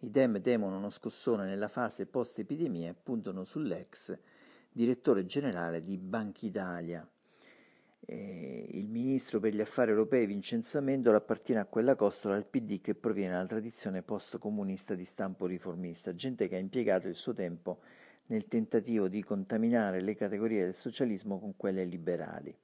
I 0.00 0.10
Dem 0.10 0.40
temono 0.40 0.76
uno 0.76 0.90
scossone 0.90 1.46
nella 1.46 1.68
fase 1.68 2.06
post-epidemia 2.06 2.90
e 2.90 2.94
puntano 2.94 3.44
sull'ex 3.44 4.16
direttore 4.70 5.24
generale 5.24 5.82
di 5.82 5.96
Banca 5.96 6.44
Italia. 6.44 7.08
Eh, 8.06 8.66
il 8.72 8.88
ministro 8.88 9.40
per 9.40 9.54
gli 9.54 9.60
affari 9.62 9.90
europei 9.90 10.26
Vincenzo 10.26 10.76
Amendola 10.76 11.16
appartiene 11.16 11.60
a 11.60 11.64
quella 11.64 11.94
costola 11.94 12.34
del 12.34 12.44
PD 12.44 12.80
che 12.82 12.94
proviene 12.94 13.32
dalla 13.32 13.46
tradizione 13.46 14.02
post-comunista 14.02 14.94
di 14.94 15.04
stampo 15.04 15.46
riformista, 15.46 16.14
gente 16.14 16.46
che 16.46 16.56
ha 16.56 16.58
impiegato 16.58 17.08
il 17.08 17.14
suo 17.14 17.32
tempo 17.32 17.80
nel 18.26 18.46
tentativo 18.46 19.08
di 19.08 19.22
contaminare 19.22 20.02
le 20.02 20.14
categorie 20.14 20.64
del 20.64 20.74
socialismo 20.74 21.38
con 21.38 21.56
quelle 21.56 21.84
liberali. 21.84 22.54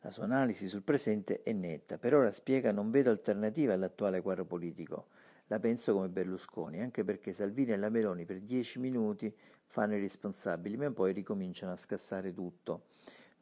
La 0.00 0.10
sua 0.10 0.24
analisi 0.24 0.66
sul 0.66 0.82
presente 0.82 1.42
è 1.44 1.52
netta, 1.52 1.96
per 1.96 2.14
ora 2.14 2.32
spiega 2.32 2.72
non 2.72 2.90
vedo 2.90 3.10
alternative 3.10 3.72
all'attuale 3.72 4.20
quadro 4.20 4.44
politico. 4.44 5.06
La 5.46 5.60
penso 5.60 5.92
come 5.92 6.08
Berlusconi, 6.08 6.80
anche 6.80 7.04
perché 7.04 7.32
Salvini 7.32 7.72
e 7.72 7.76
la 7.76 7.88
Meloni 7.88 8.24
per 8.24 8.40
dieci 8.40 8.80
minuti 8.80 9.32
fanno 9.66 9.94
i 9.94 10.00
responsabili, 10.00 10.76
ma 10.76 10.90
poi 10.90 11.12
ricominciano 11.12 11.72
a 11.72 11.76
scassare 11.76 12.32
tutto. 12.32 12.86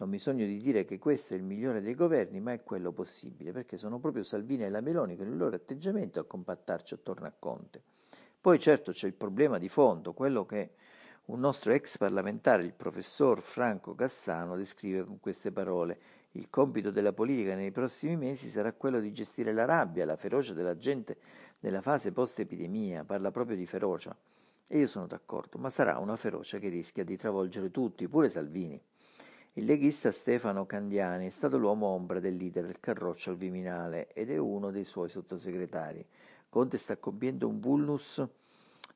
Non 0.01 0.09
bisogna 0.09 0.47
di 0.47 0.59
dire 0.59 0.87
che 0.87 0.99
questo 0.99 1.35
è 1.35 1.37
il 1.37 1.43
migliore 1.43 1.83
dei 1.83 1.95
governi, 1.95 2.41
ma 2.41 2.55
è 2.55 2.63
quello 2.63 2.91
possibile, 2.91 3.53
perché 3.53 3.77
sono 3.77 3.99
proprio 3.99 4.23
Salvini 4.23 4.65
e 4.65 4.71
la 4.71 4.81
Meloni 4.81 5.15
con 5.15 5.27
il 5.27 5.37
loro 5.37 5.57
atteggiamento 5.57 6.19
a 6.19 6.25
compattarci 6.25 6.95
attorno 6.95 7.27
a 7.27 7.35
Conte. 7.39 7.83
Poi 8.41 8.59
certo 8.59 8.93
c'è 8.93 9.07
il 9.07 9.13
problema 9.13 9.59
di 9.59 9.69
fondo, 9.69 10.15
quello 10.15 10.47
che 10.47 10.71
un 11.27 11.41
nostro 11.41 11.73
ex 11.73 11.99
parlamentare, 11.99 12.63
il 12.63 12.73
professor 12.73 13.43
Franco 13.43 13.95
Cassano, 13.95 14.57
descrive 14.57 15.05
con 15.05 15.21
queste 15.21 15.53
parole 15.53 16.01
il 16.33 16.49
compito 16.49 16.91
della 16.91 17.13
politica 17.13 17.55
nei 17.55 17.71
prossimi 17.71 18.17
mesi 18.17 18.49
sarà 18.49 18.73
quello 18.73 19.01
di 19.01 19.13
gestire 19.13 19.53
la 19.53 19.67
rabbia, 19.67 20.07
la 20.07 20.17
ferocia 20.17 20.55
della 20.55 20.79
gente 20.79 21.19
nella 21.61 21.83
fase 21.83 22.11
post-epidemia, 22.11 23.05
parla 23.05 23.31
proprio 23.31 23.55
di 23.55 23.67
ferocia. 23.67 24.17
E 24.67 24.79
io 24.79 24.87
sono 24.87 25.07
d'accordo, 25.07 25.59
ma 25.59 25.69
sarà 25.69 25.99
una 25.99 26.17
ferocia 26.17 26.59
che 26.59 26.71
rischia 26.71 27.05
di 27.05 27.19
travolgere 27.19 27.71
tutti, 27.71 28.09
pure 28.09 28.31
Salvini. 28.31 28.83
Il 29.55 29.65
leghista 29.65 30.13
Stefano 30.13 30.65
Candiani 30.65 31.27
è 31.27 31.31
stato 31.31 31.59
l'uomo 31.59 31.89
ombra 31.89 32.21
del 32.21 32.37
leader 32.37 32.67
del 32.67 32.79
Carroccio 32.79 33.31
al 33.31 33.37
Viminale 33.37 34.07
ed 34.13 34.31
è 34.31 34.37
uno 34.37 34.71
dei 34.71 34.85
suoi 34.85 35.09
sottosegretari. 35.09 36.07
Conte 36.49 36.79
sta 36.79 36.97
compiendo 36.99 37.49
un 37.49 37.59
vulnus 37.59 38.25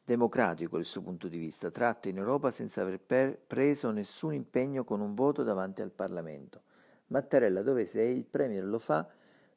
democratico 0.04 0.78
il 0.78 0.84
suo 0.84 1.02
punto 1.02 1.26
di 1.26 1.38
vista, 1.38 1.72
tratta 1.72 2.08
in 2.08 2.18
Europa 2.18 2.52
senza 2.52 2.82
aver 2.82 3.00
per- 3.00 3.36
preso 3.36 3.90
nessun 3.90 4.32
impegno 4.32 4.84
con 4.84 5.00
un 5.00 5.14
voto 5.14 5.42
davanti 5.42 5.82
al 5.82 5.90
Parlamento. 5.90 6.62
Mattarella 7.08 7.62
dove 7.62 7.84
sei, 7.84 8.16
il 8.16 8.24
Premier 8.24 8.64
lo 8.64 8.78
fa 8.78 9.08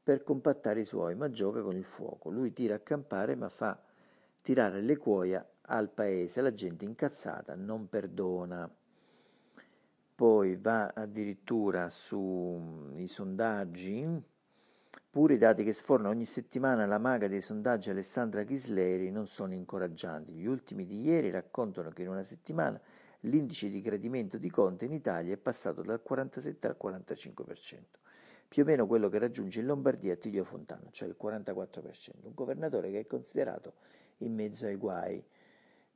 per 0.02 0.24
compattare 0.24 0.80
i 0.80 0.86
suoi, 0.86 1.14
ma 1.14 1.30
gioca 1.30 1.62
con 1.62 1.76
il 1.76 1.86
fuoco. 1.86 2.32
Lui 2.32 2.54
tira 2.54 2.74
a 2.74 2.80
campare, 2.80 3.36
ma 3.36 3.50
fa 3.50 3.80
tirare 4.42 4.82
le 4.82 4.98
cuoia 4.98 5.48
al 5.62 5.92
paese. 5.92 6.42
La 6.42 6.56
gente 6.56 6.86
incazzata 6.86 7.54
non 7.54 7.88
perdona 7.88 8.68
poi 10.18 10.56
va 10.56 10.88
addirittura 10.96 11.90
sui 11.90 13.06
sondaggi, 13.06 14.04
pure 15.12 15.36
i 15.36 15.38
dati 15.38 15.64
che 15.64 15.74
sforna 15.74 16.10
ogni 16.10 16.26
settimana 16.26 16.88
la 16.88 16.98
maga 16.98 17.28
dei 17.28 17.40
sondaggi 17.40 17.92
Alessandra 17.92 18.42
Ghisleri 18.42 19.12
non 19.12 19.28
sono 19.28 19.54
incoraggianti. 19.54 20.32
Gli 20.32 20.48
ultimi 20.48 20.88
di 20.88 21.02
ieri 21.02 21.30
raccontano 21.30 21.92
che 21.92 22.02
in 22.02 22.10
una 22.10 22.24
settimana 22.24 22.82
l'indice 23.22 23.70
di 23.70 23.80
gradimento 23.80 24.40
di 24.40 24.50
Conte 24.50 24.86
in 24.86 24.94
Italia 24.94 25.36
è 25.36 25.38
passato 25.38 25.84
dal 25.84 26.02
47 26.02 26.66
al 26.66 26.78
45%, 26.84 27.84
più 28.48 28.64
o 28.64 28.66
meno 28.66 28.88
quello 28.88 29.10
che 29.10 29.20
raggiunge 29.20 29.60
in 29.60 29.68
Lombardia 29.68 30.14
Attilio 30.14 30.44
Fontana, 30.44 30.90
cioè 30.90 31.08
il 31.08 31.16
44%, 31.22 32.10
un 32.24 32.34
governatore 32.34 32.90
che 32.90 33.02
è 33.02 33.06
considerato 33.06 33.76
in 34.22 34.34
mezzo 34.34 34.66
ai 34.66 34.78
guai. 34.78 35.24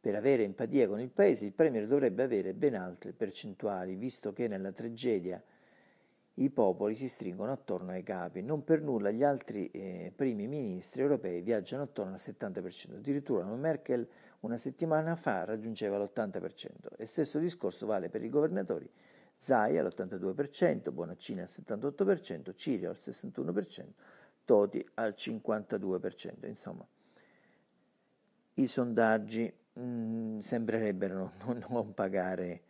Per 0.01 0.15
avere 0.15 0.43
empatia 0.43 0.87
con 0.87 0.99
il 0.99 1.11
paese, 1.11 1.45
il 1.45 1.53
Premier 1.53 1.85
dovrebbe 1.85 2.23
avere 2.23 2.55
ben 2.55 2.73
altre 2.73 3.13
percentuali, 3.13 3.93
visto 3.95 4.33
che 4.33 4.47
nella 4.47 4.71
tragedia 4.71 5.39
i 6.35 6.49
popoli 6.49 6.95
si 6.95 7.07
stringono 7.07 7.51
attorno 7.51 7.91
ai 7.91 8.01
capi. 8.01 8.41
Non 8.41 8.63
per 8.63 8.81
nulla 8.81 9.11
gli 9.11 9.23
altri 9.23 9.69
eh, 9.69 10.11
primi 10.15 10.47
ministri 10.47 11.01
europei 11.01 11.41
viaggiano 11.41 11.83
attorno 11.83 12.13
al 12.13 12.19
70%. 12.19 12.95
Addirittura 12.95 13.45
Merkel 13.45 14.07
una 14.39 14.57
settimana 14.57 15.15
fa 15.15 15.43
raggiungeva 15.43 15.99
l'80%. 15.99 16.95
E 16.97 17.05
stesso 17.05 17.37
discorso 17.37 17.85
vale 17.85 18.09
per 18.09 18.23
i 18.23 18.29
governatori. 18.29 18.89
Zai 19.37 19.77
all'82%, 19.77 20.91
Bonaccini 20.91 21.41
al 21.41 21.47
78%, 21.47 22.55
Cirio 22.55 22.89
al 22.89 22.95
61%, 22.97 23.87
Toti 24.45 24.83
al 24.95 25.13
52%. 25.15 26.47
Insomma, 26.47 26.87
i 28.55 28.67
sondaggi 28.67 29.51
mh, 29.73 29.81
mm, 29.81 30.37
sembrerebbero 30.39 31.33
non, 31.45 31.65
non, 31.69 31.93
pagare 31.93 32.63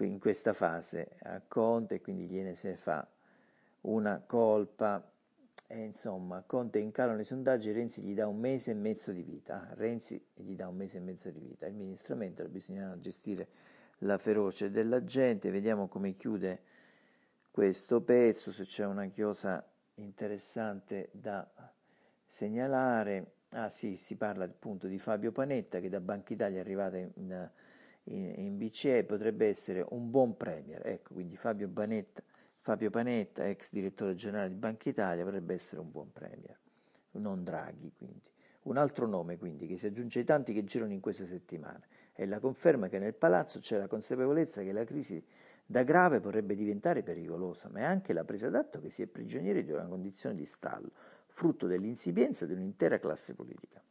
in 0.00 0.18
questa 0.18 0.52
fase 0.52 1.16
a 1.22 1.40
Conte, 1.46 2.00
quindi 2.00 2.26
gliene 2.26 2.54
se 2.54 2.76
fa 2.76 3.06
una 3.82 4.22
colpa. 4.26 5.10
E 5.68 5.82
insomma, 5.82 6.42
Conte 6.46 6.78
in 6.78 6.92
calo 6.92 7.14
nei 7.14 7.24
sondaggi, 7.24 7.72
Renzi 7.72 8.02
gli 8.02 8.14
dà 8.14 8.28
un 8.28 8.38
mese 8.38 8.70
e 8.70 8.74
mezzo 8.74 9.10
di 9.10 9.22
vita. 9.22 9.68
Renzi 9.74 10.22
gli 10.34 10.54
dà 10.54 10.68
un 10.68 10.76
mese 10.76 10.98
e 10.98 11.00
mezzo 11.00 11.30
di 11.30 11.40
vita. 11.40 11.66
Il 11.66 11.74
ministramento 11.74 12.46
bisogna 12.48 12.96
gestire 13.00 13.48
la 14.00 14.18
feroce 14.18 14.70
della 14.70 15.02
gente. 15.02 15.50
Vediamo 15.50 15.88
come 15.88 16.14
chiude 16.14 16.60
questo 17.50 18.00
pezzo, 18.02 18.52
se 18.52 18.64
c'è 18.64 18.84
una 18.84 19.06
chiosa 19.06 19.66
interessante 19.94 21.08
da 21.12 21.48
segnalare. 22.26 23.35
Ah 23.50 23.68
sì, 23.70 23.96
si 23.96 24.16
parla 24.16 24.44
appunto 24.44 24.86
di 24.86 24.98
Fabio 24.98 25.32
Panetta 25.32 25.80
che 25.80 25.88
da 25.88 26.00
Banca 26.00 26.32
Italia 26.32 26.58
è 26.58 26.60
arrivato 26.60 26.96
in, 26.96 27.50
in, 28.04 28.32
in 28.36 28.58
BCE, 28.58 29.04
potrebbe 29.04 29.46
essere 29.46 29.84
un 29.90 30.10
buon 30.10 30.36
premier. 30.36 30.86
Ecco, 30.86 31.14
quindi 31.14 31.36
Fabio 31.36 31.68
Panetta, 31.68 32.22
Fabio 32.60 32.90
Panetta, 32.90 33.48
ex 33.48 33.70
direttore 33.70 34.14
generale 34.14 34.48
di 34.48 34.56
Banca 34.56 34.88
Italia, 34.88 35.24
potrebbe 35.24 35.54
essere 35.54 35.80
un 35.80 35.90
buon 35.90 36.12
premier, 36.12 36.58
non 37.12 37.44
Draghi 37.44 37.92
quindi. 37.96 38.30
Un 38.62 38.76
altro 38.78 39.06
nome 39.06 39.38
quindi 39.38 39.66
che 39.68 39.78
si 39.78 39.86
aggiunge 39.86 40.18
ai 40.18 40.24
tanti 40.24 40.52
che 40.52 40.64
girano 40.64 40.92
in 40.92 41.00
queste 41.00 41.24
settimane 41.24 41.86
è 42.16 42.24
la 42.24 42.40
conferma 42.40 42.88
che 42.88 42.98
nel 42.98 43.14
palazzo 43.14 43.60
c'è 43.60 43.76
la 43.76 43.86
consapevolezza 43.86 44.62
che 44.62 44.72
la 44.72 44.84
crisi 44.84 45.22
da 45.66 45.82
grave 45.82 46.20
potrebbe 46.20 46.54
diventare 46.54 47.02
pericolosa, 47.02 47.68
ma 47.68 47.80
è 47.80 47.82
anche 47.82 48.14
la 48.14 48.24
presa 48.24 48.48
d'atto 48.48 48.80
che 48.80 48.88
si 48.88 49.02
è 49.02 49.06
prigionieri 49.06 49.64
di 49.64 49.72
una 49.72 49.84
condizione 49.84 50.34
di 50.34 50.46
stallo, 50.46 50.90
frutto 51.36 51.66
dell'insipienza 51.66 52.46
di 52.46 52.54
un'intera 52.54 52.98
classe 52.98 53.34
politica. 53.34 53.82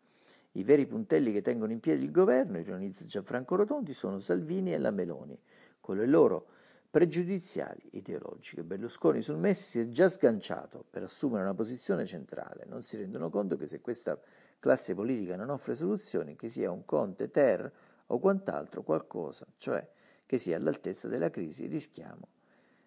I 0.54 0.64
veri 0.64 0.88
puntelli 0.88 1.32
che 1.32 1.44
tengono 1.44 1.74
in 1.74 1.80
piedi 1.80 2.04
il 2.04 2.10
governo, 2.10 2.58
ironizza 2.58 3.06
Gianfranco 3.06 3.56
Rotondi, 3.56 3.94
sono 3.94 4.20
Salvini 4.20 4.74
e 4.74 4.80
la 4.80 4.90
Meloni, 4.90 5.40
con 5.80 5.98
le 5.98 6.08
loro 6.08 6.48
pregiudiziali 6.90 7.88
ideologiche. 7.92 8.64
Berlusconi 8.64 9.22
sul 9.22 9.38
Messi 9.38 9.70
si 9.70 9.80
è 9.82 9.90
già 9.90 10.10
sganciato 10.10 10.84
per 10.90 11.04
assumere 11.04 11.44
una 11.44 11.54
posizione 11.54 12.08
centrale. 12.08 12.66
Non 12.66 12.82
si 12.82 12.98
rendono 12.98 13.30
conto 13.30 13.58
che 13.58 13.68
se 13.68 13.80
questa 13.80 14.20
classe 14.58 14.96
politica 14.96 15.36
non 15.36 15.52
offre 15.52 15.76
soluzioni, 15.76 16.36
che 16.36 16.50
sia 16.50 16.72
un 16.72 16.84
Conte 16.84 17.30
Ter 17.30 17.72
o 18.08 18.18
quant'altro 18.18 18.82
qualcosa, 18.82 19.46
cioè 19.58 19.88
che 20.26 20.40
sia 20.40 20.58
all'altezza 20.58 21.08
della 21.08 21.30
crisi, 21.30 21.68
rischiamo 21.68 22.28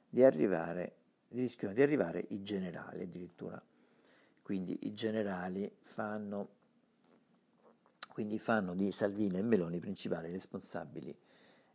di 0.08 0.24
arrivare, 0.24 0.94
rischiano 1.28 1.72
di 1.72 1.80
arrivare 1.80 2.24
i 2.30 2.42
generali 2.42 3.04
addirittura. 3.04 3.62
Quindi 4.48 4.78
i 4.86 4.94
generali 4.94 5.70
fanno, 5.82 6.48
quindi 8.08 8.38
fanno 8.38 8.74
di 8.74 8.90
Salvini 8.92 9.36
e 9.36 9.42
Meloni 9.42 9.76
i 9.76 9.78
principali 9.78 10.30
responsabili 10.30 11.14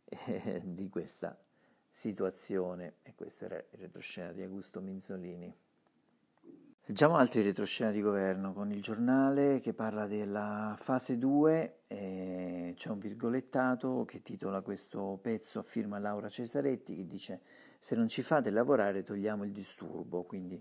eh, 0.06 0.60
di 0.66 0.88
questa 0.88 1.40
situazione 1.88 2.94
e 3.04 3.14
questa 3.14 3.44
era 3.44 3.58
il 3.58 3.78
retroscena 3.78 4.32
di 4.32 4.42
Augusto 4.42 4.80
Minzolini. 4.80 5.56
Leggiamo 6.86 7.14
altri 7.14 7.42
retroscena 7.42 7.92
di 7.92 8.00
governo 8.00 8.52
con 8.52 8.72
il 8.72 8.82
giornale 8.82 9.60
che 9.60 9.72
parla 9.72 10.08
della 10.08 10.74
fase 10.76 11.16
2, 11.16 11.82
eh, 11.86 12.74
c'è 12.76 12.90
un 12.90 12.98
virgolettato 12.98 14.04
che 14.04 14.20
titola 14.20 14.62
questo 14.62 15.16
pezzo 15.22 15.60
a 15.60 15.62
firma 15.62 16.00
Laura 16.00 16.28
Cesaretti 16.28 16.96
che 16.96 17.06
dice 17.06 17.40
se 17.78 17.94
non 17.94 18.08
ci 18.08 18.22
fate 18.22 18.50
lavorare 18.50 19.04
togliamo 19.04 19.44
il 19.44 19.52
disturbo, 19.52 20.24
quindi 20.24 20.60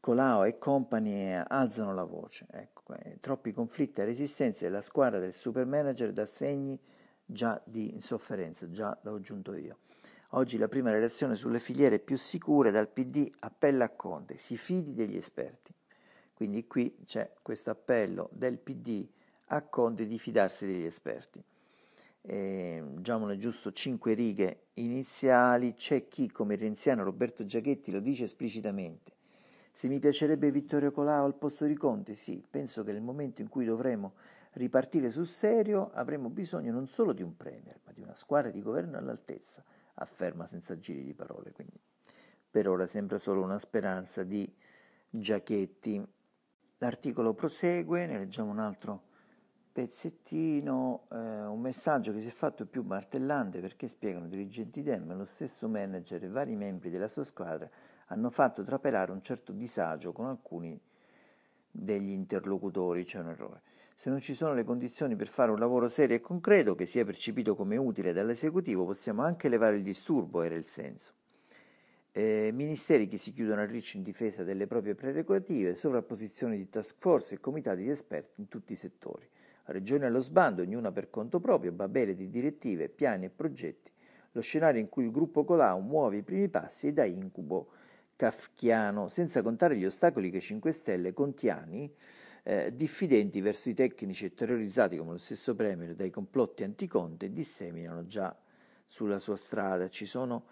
Colao 0.00 0.44
e 0.44 0.56
compagni 0.56 1.36
alzano 1.36 1.92
la 1.92 2.04
voce, 2.04 2.46
ecco, 2.50 2.94
eh, 2.94 3.18
troppi 3.20 3.52
conflitti 3.52 4.00
e 4.00 4.06
resistenze 4.06 4.64
della 4.64 4.80
squadra 4.80 5.18
del 5.18 5.34
super 5.34 5.66
manager 5.66 6.10
da 6.14 6.24
segni 6.24 6.80
già 7.22 7.60
di 7.66 7.92
insofferenza, 7.92 8.70
già 8.70 8.98
l'ho 9.02 9.16
aggiunto 9.16 9.54
io. 9.54 9.80
Oggi 10.30 10.56
la 10.56 10.68
prima 10.68 10.90
relazione 10.90 11.36
sulle 11.36 11.60
filiere 11.60 11.98
più 11.98 12.16
sicure 12.16 12.70
dal 12.70 12.88
PD 12.88 13.28
appella 13.40 13.84
a 13.84 13.90
Conte, 13.90 14.38
si 14.38 14.56
fidi 14.56 14.94
degli 14.94 15.16
esperti. 15.16 15.74
Quindi 16.32 16.66
qui 16.66 16.96
c'è 17.04 17.34
questo 17.42 17.68
appello 17.68 18.30
del 18.32 18.56
PD 18.56 19.06
a 19.48 19.60
Conte 19.60 20.06
di 20.06 20.18
fidarsi 20.18 20.64
degli 20.64 20.86
esperti. 20.86 21.44
Eh, 22.22 22.82
diciamone 22.86 23.36
giusto 23.36 23.70
cinque 23.72 24.14
righe 24.14 24.68
iniziali, 24.74 25.74
c'è 25.74 26.08
chi 26.08 26.30
come 26.30 26.54
il 26.54 26.60
renziano 26.60 27.02
Roberto 27.02 27.44
Giachetti 27.44 27.90
lo 27.90 28.00
dice 28.00 28.24
esplicitamente. 28.24 29.18
Se 29.80 29.88
mi 29.88 29.98
piacerebbe 29.98 30.50
Vittorio 30.50 30.90
Colau 30.90 31.24
al 31.24 31.36
posto 31.36 31.64
di 31.64 31.74
Conte, 31.74 32.14
sì, 32.14 32.44
penso 32.50 32.84
che 32.84 32.92
nel 32.92 33.00
momento 33.00 33.40
in 33.40 33.48
cui 33.48 33.64
dovremo 33.64 34.12
ripartire 34.52 35.08
sul 35.08 35.26
serio 35.26 35.90
avremo 35.94 36.28
bisogno 36.28 36.70
non 36.70 36.86
solo 36.86 37.14
di 37.14 37.22
un 37.22 37.34
premier, 37.34 37.80
ma 37.86 37.92
di 37.92 38.02
una 38.02 38.14
squadra 38.14 38.50
di 38.50 38.60
governo 38.60 38.98
all'altezza 38.98 39.64
afferma 39.94 40.46
senza 40.46 40.78
giri 40.78 41.02
di 41.02 41.14
parole. 41.14 41.52
Quindi 41.52 41.80
per 42.50 42.68
ora 42.68 42.86
sembra 42.86 43.16
solo 43.16 43.42
una 43.42 43.58
speranza 43.58 44.22
di 44.22 44.54
Giachetti. 45.08 46.06
L'articolo 46.76 47.32
prosegue, 47.32 48.04
ne 48.04 48.18
leggiamo 48.18 48.50
un 48.50 48.58
altro 48.58 49.04
pezzettino, 49.72 51.06
eh, 51.10 51.16
un 51.16 51.60
messaggio 51.62 52.12
che 52.12 52.20
si 52.20 52.28
è 52.28 52.32
fatto 52.32 52.66
più 52.66 52.82
martellante 52.82 53.60
perché 53.60 53.88
spiegano 53.88 54.28
dirigenti 54.28 54.82
Dem, 54.82 55.16
lo 55.16 55.24
stesso 55.24 55.68
manager 55.68 56.22
e 56.22 56.28
vari 56.28 56.54
membri 56.54 56.90
della 56.90 57.08
sua 57.08 57.24
squadra 57.24 57.66
hanno 58.10 58.30
fatto 58.30 58.62
trapelare 58.62 59.12
un 59.12 59.22
certo 59.22 59.52
disagio 59.52 60.12
con 60.12 60.26
alcuni 60.26 60.78
degli 61.70 62.10
interlocutori, 62.10 63.04
c'è 63.04 63.20
un 63.20 63.28
errore. 63.28 63.62
Se 63.94 64.10
non 64.10 64.20
ci 64.20 64.34
sono 64.34 64.54
le 64.54 64.64
condizioni 64.64 65.14
per 65.14 65.28
fare 65.28 65.50
un 65.50 65.58
lavoro 65.58 65.86
serio 65.86 66.16
e 66.16 66.20
concreto 66.20 66.74
che 66.74 66.86
sia 66.86 67.04
percepito 67.04 67.54
come 67.54 67.76
utile 67.76 68.12
dall'esecutivo, 68.12 68.84
possiamo 68.84 69.22
anche 69.22 69.48
levare 69.48 69.76
il 69.76 69.82
disturbo, 69.82 70.42
era 70.42 70.56
il 70.56 70.64
senso. 70.64 71.12
Eh, 72.12 72.50
ministeri 72.52 73.06
che 73.06 73.18
si 73.18 73.32
chiudono 73.32 73.60
a 73.60 73.66
riccio 73.66 73.96
in 73.96 74.02
difesa 74.02 74.42
delle 74.42 74.66
proprie 74.66 74.96
prerogative, 74.96 75.76
sovrapposizioni 75.76 76.56
di 76.56 76.68
task 76.68 76.96
force 76.98 77.36
e 77.36 77.40
comitati 77.40 77.82
di 77.82 77.90
esperti 77.90 78.40
in 78.40 78.48
tutti 78.48 78.72
i 78.72 78.76
settori. 78.76 79.28
Regioni 79.66 80.04
allo 80.04 80.20
sbando, 80.20 80.62
ognuna 80.62 80.90
per 80.90 81.10
conto 81.10 81.38
proprio, 81.38 81.70
babele 81.70 82.16
di 82.16 82.28
direttive, 82.28 82.88
piani 82.88 83.26
e 83.26 83.30
progetti, 83.30 83.92
lo 84.32 84.40
scenario 84.40 84.80
in 84.80 84.88
cui 84.88 85.04
il 85.04 85.12
gruppo 85.12 85.44
Colau 85.44 85.80
muove 85.80 86.16
i 86.16 86.22
primi 86.22 86.48
passi 86.48 86.88
è 86.88 86.92
da 86.92 87.04
incubo 87.04 87.68
kafkiano, 88.20 89.08
senza 89.08 89.40
contare 89.40 89.78
gli 89.78 89.86
ostacoli 89.86 90.28
che 90.28 90.36
i 90.36 90.42
5 90.42 90.72
Stelle 90.72 91.14
contiani 91.14 91.90
eh, 92.42 92.70
diffidenti 92.74 93.40
verso 93.40 93.70
i 93.70 93.74
tecnici 93.74 94.26
e 94.26 94.34
terrorizzati 94.34 94.98
come 94.98 95.12
lo 95.12 95.18
stesso 95.18 95.54
Premier 95.54 95.94
dai 95.94 96.10
complotti 96.10 96.62
anticonte 96.62 97.32
disseminano 97.32 98.04
già 98.04 98.36
sulla 98.86 99.18
sua 99.20 99.36
strada. 99.36 99.88
Ci 99.88 100.04
sono 100.04 100.44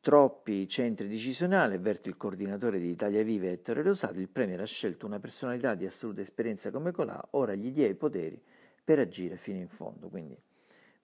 troppi 0.00 0.66
centri 0.68 1.06
decisionali, 1.06 1.74
avverte 1.74 2.08
il 2.08 2.16
coordinatore 2.16 2.78
di 2.78 2.88
Italia 2.88 3.22
Viva 3.22 3.48
Ettore 3.48 3.82
Rosato, 3.82 4.18
il 4.18 4.30
Premier 4.30 4.62
ha 4.62 4.64
scelto 4.64 5.04
una 5.04 5.20
personalità 5.20 5.74
di 5.74 5.84
assoluta 5.84 6.22
esperienza 6.22 6.70
come 6.70 6.92
Colà, 6.92 7.22
ora 7.32 7.54
gli 7.54 7.72
dia 7.72 7.88
i 7.88 7.94
poteri 7.94 8.42
per 8.82 9.00
agire 9.00 9.36
fino 9.36 9.58
in 9.58 9.68
fondo. 9.68 10.08
Quindi 10.08 10.38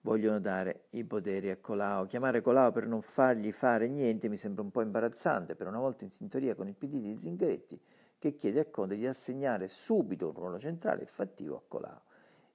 vogliono 0.03 0.39
dare 0.39 0.85
i 0.91 1.03
poteri 1.03 1.49
a 1.49 1.57
Colau. 1.57 2.05
Chiamare 2.05 2.41
Colau 2.41 2.71
per 2.71 2.87
non 2.87 3.01
fargli 3.01 3.51
fare 3.51 3.87
niente 3.87 4.29
mi 4.29 4.37
sembra 4.37 4.63
un 4.63 4.71
po' 4.71 4.81
imbarazzante, 4.81 5.55
per 5.55 5.67
una 5.67 5.79
volta 5.79 6.03
in 6.03 6.11
sintonia 6.11 6.55
con 6.55 6.67
il 6.67 6.75
PD 6.75 7.01
di 7.01 7.17
Zingaretti 7.17 7.81
che 8.17 8.35
chiede 8.35 8.61
a 8.61 8.65
Conte 8.65 8.95
di 8.95 9.05
assegnare 9.05 9.67
subito 9.67 10.27
un 10.27 10.33
ruolo 10.33 10.59
centrale 10.59 11.01
e 11.01 11.05
fattivo 11.05 11.57
a 11.57 11.61
Colau, 11.67 11.99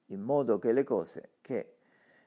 in 0.07 0.23
modo 0.23 0.59
che 0.59 0.73
le 0.73 0.85
cose 0.85 1.33
che 1.41 1.75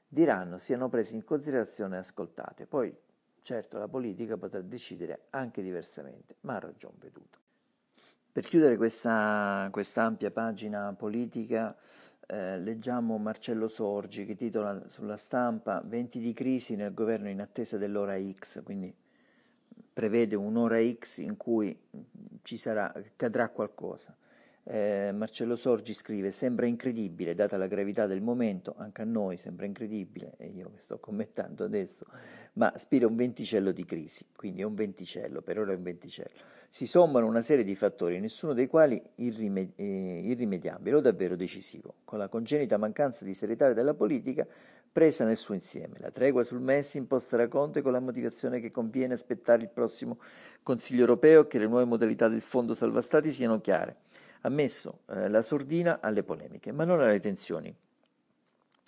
diranno 0.06 0.58
siano 0.58 0.88
prese 0.88 1.14
in 1.14 1.24
considerazione 1.24 1.96
e 1.96 2.00
ascoltate. 2.00 2.66
Poi, 2.66 2.94
certo, 3.40 3.78
la 3.78 3.88
politica 3.88 4.36
potrà 4.36 4.60
decidere 4.60 5.26
anche 5.30 5.62
diversamente, 5.62 6.36
ma 6.40 6.54
ha 6.56 6.60
ragion 6.60 6.92
veduto. 6.98 7.38
Per 8.30 8.44
chiudere 8.44 8.76
questa 8.76 9.70
ampia 9.94 10.30
pagina 10.30 10.94
politica, 10.96 11.76
eh, 12.32 12.58
leggiamo 12.58 13.18
Marcello 13.18 13.68
Sorgi 13.68 14.24
che 14.24 14.34
titola 14.34 14.84
sulla 14.86 15.18
stampa 15.18 15.82
20 15.84 16.18
di 16.18 16.32
crisi 16.32 16.76
nel 16.76 16.94
governo 16.94 17.28
in 17.28 17.42
attesa 17.42 17.76
dell'ora 17.76 18.18
X, 18.18 18.62
quindi 18.62 18.92
prevede 19.92 20.34
un'ora 20.34 20.78
X 20.82 21.18
in 21.18 21.36
cui 21.36 21.78
ci 22.40 22.56
sarà, 22.56 22.90
cadrà 23.16 23.50
qualcosa. 23.50 24.16
Eh, 24.64 25.10
Marcello 25.12 25.56
Sorgi 25.56 25.92
scrive: 25.92 26.30
Sembra 26.30 26.64
incredibile, 26.64 27.34
data 27.34 27.58
la 27.58 27.66
gravità 27.66 28.06
del 28.06 28.22
momento, 28.22 28.74
anche 28.78 29.02
a 29.02 29.04
noi 29.04 29.36
sembra 29.36 29.66
incredibile, 29.66 30.32
e 30.38 30.46
io 30.46 30.70
che 30.74 30.80
sto 30.80 30.98
commentando 30.98 31.64
adesso, 31.64 32.06
ma 32.54 32.72
spira 32.78 33.06
un 33.06 33.16
venticello 33.16 33.72
di 33.72 33.84
crisi, 33.84 34.24
quindi 34.34 34.62
è 34.62 34.64
un 34.64 34.74
venticello, 34.74 35.42
per 35.42 35.58
ora 35.58 35.72
è 35.72 35.76
un 35.76 35.82
venticello. 35.82 36.60
Si 36.74 36.86
sommano 36.86 37.26
una 37.26 37.42
serie 37.42 37.64
di 37.64 37.76
fattori, 37.76 38.18
nessuno 38.18 38.54
dei 38.54 38.66
quali 38.66 38.98
irrimed- 39.16 39.74
eh, 39.76 40.20
irrimediabile 40.24 40.96
o 40.96 41.00
davvero 41.00 41.36
decisivo. 41.36 41.96
Con 42.02 42.18
la 42.18 42.28
congenita 42.28 42.78
mancanza 42.78 43.26
di 43.26 43.34
serietà 43.34 43.74
della 43.74 43.92
politica, 43.92 44.46
presa 44.90 45.26
nel 45.26 45.36
suo 45.36 45.52
insieme. 45.52 45.98
La 45.98 46.10
tregua 46.10 46.42
sul 46.44 46.60
MES 46.60 46.94
imposta 46.94 47.36
da 47.36 47.46
Conte 47.46 47.82
con 47.82 47.92
la 47.92 48.00
motivazione 48.00 48.58
che 48.58 48.70
conviene 48.70 49.12
aspettare 49.12 49.60
il 49.60 49.68
prossimo 49.68 50.18
Consiglio 50.62 51.00
europeo 51.00 51.42
e 51.42 51.46
che 51.46 51.58
le 51.58 51.66
nuove 51.66 51.84
modalità 51.84 52.28
del 52.28 52.40
Fondo 52.40 52.72
Salva 52.72 53.02
Stati 53.02 53.30
siano 53.30 53.60
chiare. 53.60 53.96
Ha 54.40 54.48
messo 54.48 55.00
eh, 55.10 55.28
la 55.28 55.42
sordina 55.42 56.00
alle 56.00 56.22
polemiche, 56.22 56.72
ma 56.72 56.84
non 56.84 57.02
alle 57.02 57.20
tensioni. 57.20 57.70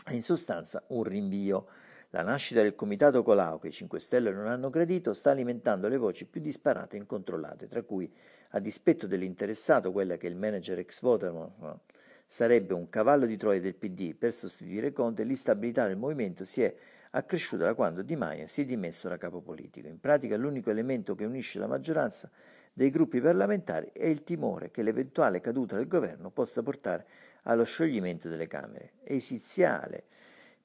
È 0.06 0.12
in 0.14 0.22
sostanza 0.22 0.82
un 0.86 1.02
rinvio. 1.02 1.66
La 2.14 2.22
nascita 2.22 2.62
del 2.62 2.76
comitato 2.76 3.24
Colau, 3.24 3.58
che 3.58 3.66
i 3.66 3.72
5 3.72 3.98
Stelle 3.98 4.30
non 4.30 4.46
hanno 4.46 4.70
gradito, 4.70 5.12
sta 5.14 5.32
alimentando 5.32 5.88
le 5.88 5.96
voci 5.96 6.26
più 6.26 6.40
disparate 6.40 6.94
e 6.94 7.00
incontrollate, 7.00 7.66
tra 7.66 7.82
cui, 7.82 8.08
a 8.50 8.60
dispetto 8.60 9.08
dell'interessato, 9.08 9.90
quella 9.90 10.16
che 10.16 10.28
il 10.28 10.36
manager 10.36 10.78
ex 10.78 11.00
Voterman 11.00 11.80
sarebbe 12.24 12.72
un 12.72 12.88
cavallo 12.88 13.26
di 13.26 13.36
Troia 13.36 13.60
del 13.60 13.74
PD 13.74 14.14
per 14.14 14.32
sostituire 14.32 14.92
Conte, 14.92 15.24
l'instabilità 15.24 15.88
del 15.88 15.96
movimento 15.96 16.44
si 16.44 16.62
è 16.62 16.72
accresciuta 17.10 17.64
da 17.64 17.74
quando 17.74 18.02
Di 18.02 18.14
Maio 18.14 18.46
si 18.46 18.60
è 18.60 18.64
dimesso 18.64 19.08
da 19.08 19.16
capo 19.16 19.40
politico. 19.40 19.88
In 19.88 19.98
pratica 19.98 20.36
l'unico 20.36 20.70
elemento 20.70 21.16
che 21.16 21.24
unisce 21.24 21.58
la 21.58 21.66
maggioranza 21.66 22.30
dei 22.72 22.90
gruppi 22.90 23.20
parlamentari 23.20 23.90
è 23.92 24.06
il 24.06 24.22
timore 24.22 24.70
che 24.70 24.82
l'eventuale 24.82 25.40
caduta 25.40 25.74
del 25.74 25.88
governo 25.88 26.30
possa 26.30 26.62
portare 26.62 27.06
allo 27.42 27.64
scioglimento 27.64 28.28
delle 28.28 28.46
Camere. 28.46 28.92
Esiziale 29.02 30.04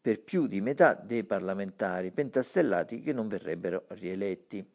per 0.02 0.22
più 0.22 0.48
di 0.48 0.62
metà 0.62 0.94
dei 0.94 1.24
parlamentari 1.24 2.12
pentastellati 2.12 3.02
che 3.02 3.14
non 3.14 3.28
verrebbero 3.28 3.86
rieletti. 3.90 4.66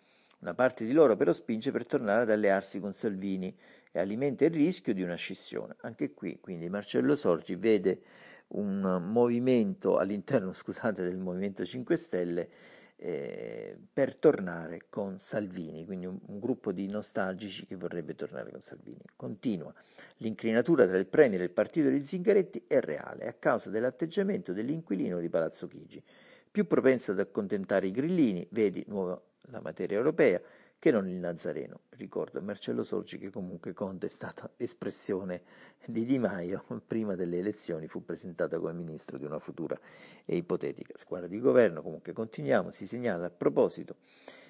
Una 0.40 0.54
parte 0.54 0.84
di 0.84 0.92
loro 0.92 1.16
però 1.16 1.32
spinge 1.32 1.70
per 1.70 1.87
tornare 1.87 2.22
ad 2.22 2.30
allearsi 2.30 2.78
con 2.78 2.92
Salvini 2.92 3.56
e 3.90 3.98
alimenta 3.98 4.44
il 4.44 4.50
rischio 4.50 4.92
di 4.92 5.02
una 5.02 5.14
scissione. 5.14 5.76
Anche 5.80 6.12
qui, 6.12 6.38
quindi, 6.40 6.68
Marcello 6.68 7.16
Sorgi 7.16 7.54
vede 7.54 8.00
un 8.48 9.02
movimento 9.06 9.96
all'interno, 9.96 10.52
scusate, 10.54 11.02
del 11.02 11.16
Movimento 11.16 11.64
5 11.64 11.96
Stelle 11.96 12.48
eh, 12.96 13.76
per 13.92 14.16
tornare 14.16 14.87
con 14.88 15.18
Salvini, 15.18 15.85
quindi 15.85 16.07
un, 16.07 16.18
un, 16.26 16.38
gruppo 16.38 16.72
di 16.72 16.87
nostalgici 16.87 17.66
che 17.66 17.76
vorrebbe 17.76 18.14
tornare 18.14 18.50
con 18.50 18.61
Salvini. 18.61 19.02
Continua. 19.16 19.74
L'inclinatura 20.18 20.87
tra 20.87 20.96
il 20.96 21.07
Premier 21.07 21.40
e 21.40 21.44
il 21.44 21.50
partito 21.50 21.88
di 21.88 22.02
Zingaretti 22.02 22.64
è 22.66 22.80
reale 22.80 23.26
a 23.26 23.33
causa 23.33 23.70
dell'atteggiamento 23.70 24.52
dell'inquilino 24.52 25.18
di 25.18 25.28
Palazzo 25.28 25.66
Chigi, 25.66 26.02
più 26.50 26.66
propenso 26.66 27.11
ad 27.11 27.18
accontentare 27.18 27.88
i 27.88 27.90
grillini, 27.90 28.46
vedi 28.50 28.85
nuova 28.87 29.20
la 29.48 29.61
materia 29.61 29.96
europea, 29.96 30.40
che 30.84 30.90
non 30.90 31.08
il 31.08 31.16
Nazareno. 31.16 31.80
Ricordo 31.96 32.42
Marcello 32.42 32.84
Sorgi 32.84 33.16
che 33.16 33.30
comunque 33.30 33.72
Conte 33.72 34.04
è 34.04 34.10
stata 34.10 34.50
espressione 34.58 35.40
di 35.86 36.04
Di 36.04 36.18
Maio, 36.18 36.62
prima 36.86 37.14
delle 37.14 37.38
elezioni 37.38 37.88
fu 37.88 38.04
presentato 38.04 38.60
come 38.60 38.74
ministro 38.74 39.16
di 39.16 39.24
una 39.24 39.38
futura 39.38 39.80
e 40.26 40.36
ipotetica 40.36 40.92
squadra 40.98 41.26
di 41.26 41.40
governo. 41.40 41.80
Comunque 41.80 42.12
continuiamo, 42.12 42.70
si 42.70 42.86
segnala 42.86 43.24
a 43.24 43.30
proposito 43.30 43.96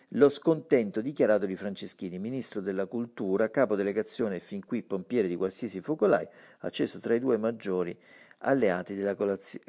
lo 0.08 0.28
scontento 0.28 1.00
dichiarato 1.00 1.46
di 1.46 1.54
Franceschini, 1.54 2.18
ministro 2.18 2.60
della 2.60 2.86
cultura, 2.86 3.48
capo 3.48 3.76
delegazione 3.76 4.34
e 4.34 4.40
fin 4.40 4.64
qui 4.64 4.82
pompiere 4.82 5.28
di 5.28 5.36
qualsiasi 5.36 5.80
focolai, 5.80 6.26
acceso 6.62 6.98
tra 6.98 7.14
i 7.14 7.20
due 7.20 7.36
maggiori 7.36 7.96
alleati 8.44 8.94
della 8.94 9.16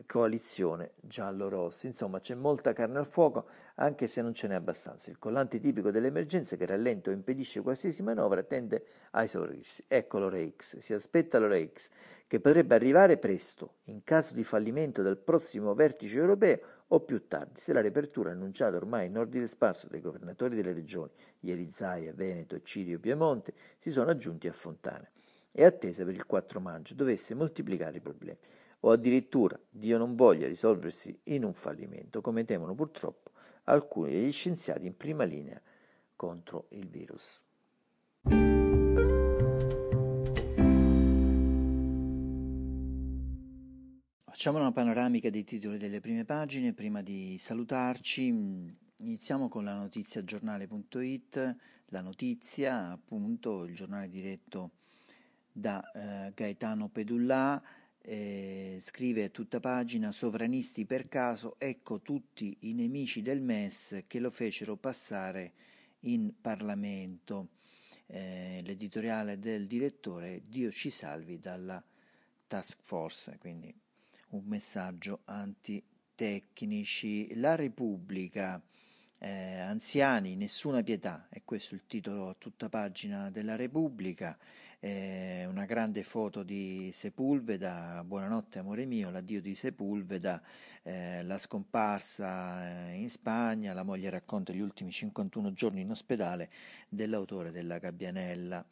coalizione 0.05 0.91
giallo-rossa. 0.99 1.87
Insomma, 1.87 2.19
c'è 2.19 2.35
molta 2.35 2.73
carne 2.73 2.99
al 2.99 3.07
fuoco, 3.07 3.47
anche 3.75 4.07
se 4.07 4.21
non 4.21 4.33
ce 4.33 4.47
n'è 4.47 4.53
abbastanza. 4.53 5.09
Il 5.09 5.17
collante 5.17 5.59
tipico 5.59 5.91
delle 5.91 6.07
emergenze 6.07 6.57
che 6.57 6.65
rallenta 6.65 7.09
o 7.09 7.13
impedisce 7.13 7.61
qualsiasi 7.61 8.03
manovra 8.03 8.43
tende 8.43 8.85
a 9.11 9.23
esaurirsi. 9.23 9.83
Ecco 9.87 10.19
l'ora 10.19 10.39
X, 10.45 10.79
si 10.79 10.93
aspetta 10.93 11.39
l'ora 11.39 11.57
X, 11.57 11.89
che 12.27 12.39
potrebbe 12.39 12.75
arrivare 12.75 13.17
presto, 13.17 13.75
in 13.85 14.03
caso 14.03 14.33
di 14.33 14.43
fallimento 14.43 15.01
del 15.01 15.17
prossimo 15.17 15.73
vertice 15.73 16.17
europeo 16.17 16.59
o 16.89 16.99
più 16.99 17.27
tardi, 17.27 17.59
se 17.59 17.73
la 17.73 17.81
riapertura 17.81 18.31
annunciata 18.31 18.75
ormai 18.77 19.07
in 19.07 19.17
ordine 19.17 19.47
sparso 19.47 19.87
dai 19.87 20.01
governatori 20.01 20.55
delle 20.55 20.73
regioni, 20.73 21.11
ieri 21.41 21.69
Zaia, 21.71 22.13
Veneto, 22.13 22.61
Cirio, 22.61 22.99
Piemonte, 22.99 23.53
si 23.77 23.89
sono 23.89 24.11
aggiunti 24.11 24.47
a 24.47 24.51
Fontana. 24.51 25.09
È 25.51 25.63
attesa 25.63 26.03
per 26.03 26.13
il 26.13 26.25
4 26.25 26.59
maggio 26.59 26.93
dovesse 26.93 27.33
moltiplicare 27.33 27.97
i 27.97 28.01
problemi 28.01 28.37
o 28.85 28.91
addirittura 28.91 29.59
Dio 29.67 29.97
non 29.97 30.15
voglia 30.15 30.47
risolversi 30.47 31.19
in 31.25 31.43
un 31.43 31.53
fallimento, 31.53 32.21
come 32.21 32.45
temono 32.45 32.75
purtroppo 32.75 33.31
alcuni 33.63 34.11
degli 34.11 34.31
scienziati 34.31 34.85
in 34.85 34.95
prima 34.95 35.23
linea 35.23 35.59
contro 36.15 36.67
il 36.69 36.87
virus. 36.87 37.43
Facciamo 44.25 44.59
una 44.59 44.71
panoramica 44.71 45.31
dei 45.31 45.43
titoli 45.43 45.79
delle 45.79 45.99
prime 45.99 46.23
pagine 46.23 46.73
prima 46.73 47.01
di 47.01 47.37
salutarci. 47.39 48.27
Iniziamo 48.97 49.49
con 49.49 49.63
la 49.63 49.73
notizia 49.73 50.23
giornale.it, 50.23 51.55
la 51.87 52.01
notizia 52.01 52.91
appunto, 52.91 53.63
il 53.63 53.73
giornale 53.73 54.09
diretto 54.09 54.71
da 55.51 55.81
eh, 55.91 56.33
Gaetano 56.35 56.89
Pedullà 56.89 57.59
eh, 58.07 58.77
scrive 58.79 59.23
a 59.23 59.29
tutta 59.29 59.59
pagina 59.59 60.11
sovranisti 60.11 60.85
per 60.85 61.07
caso, 61.07 61.55
ecco 61.57 62.01
tutti 62.01 62.55
i 62.61 62.73
nemici 62.73 63.23
del 63.23 63.41
MES 63.41 64.03
che 64.05 64.19
lo 64.19 64.29
fecero 64.29 64.75
passare 64.75 65.53
in 66.01 66.31
Parlamento. 66.39 67.49
Eh, 68.05 68.61
l'editoriale 68.63 69.39
del 69.39 69.65
direttore 69.65 70.43
Dio 70.45 70.71
ci 70.71 70.91
salvi 70.91 71.39
dalla 71.39 71.83
task 72.45 72.83
force, 72.83 73.37
quindi 73.39 73.73
un 74.29 74.43
messaggio 74.45 75.21
antitecnici. 75.25 77.33
La 77.39 77.55
Repubblica, 77.55 78.61
eh, 79.17 79.57
anziani, 79.57 80.35
nessuna 80.35 80.83
pietà, 80.83 81.25
è 81.27 81.41
questo 81.43 81.73
il 81.73 81.87
titolo 81.87 82.29
a 82.29 82.35
tutta 82.35 82.69
pagina 82.69 83.31
della 83.31 83.55
Repubblica 83.55 84.37
eh, 84.85 85.47
una 85.49 85.65
grande 85.65 86.03
foto 86.03 86.43
di 86.43 86.91
Sepulveda, 86.93 88.03
buonanotte 88.05 88.59
amore 88.59 88.85
mio, 88.85 89.09
l'addio 89.09 89.41
di 89.41 89.55
Sepulveda, 89.55 90.39
eh, 90.83 91.23
la 91.23 91.39
scomparsa 91.39 92.89
eh, 92.89 92.93
in 92.93 93.09
Spagna, 93.09 93.73
la 93.73 93.81
moglie 93.81 94.11
racconta 94.11 94.53
gli 94.53 94.59
ultimi 94.59 94.91
51 94.91 95.53
giorni 95.53 95.81
in 95.81 95.89
ospedale 95.89 96.51
dell'autore 96.87 97.49
della 97.49 97.79
Gabbianella, 97.79 98.63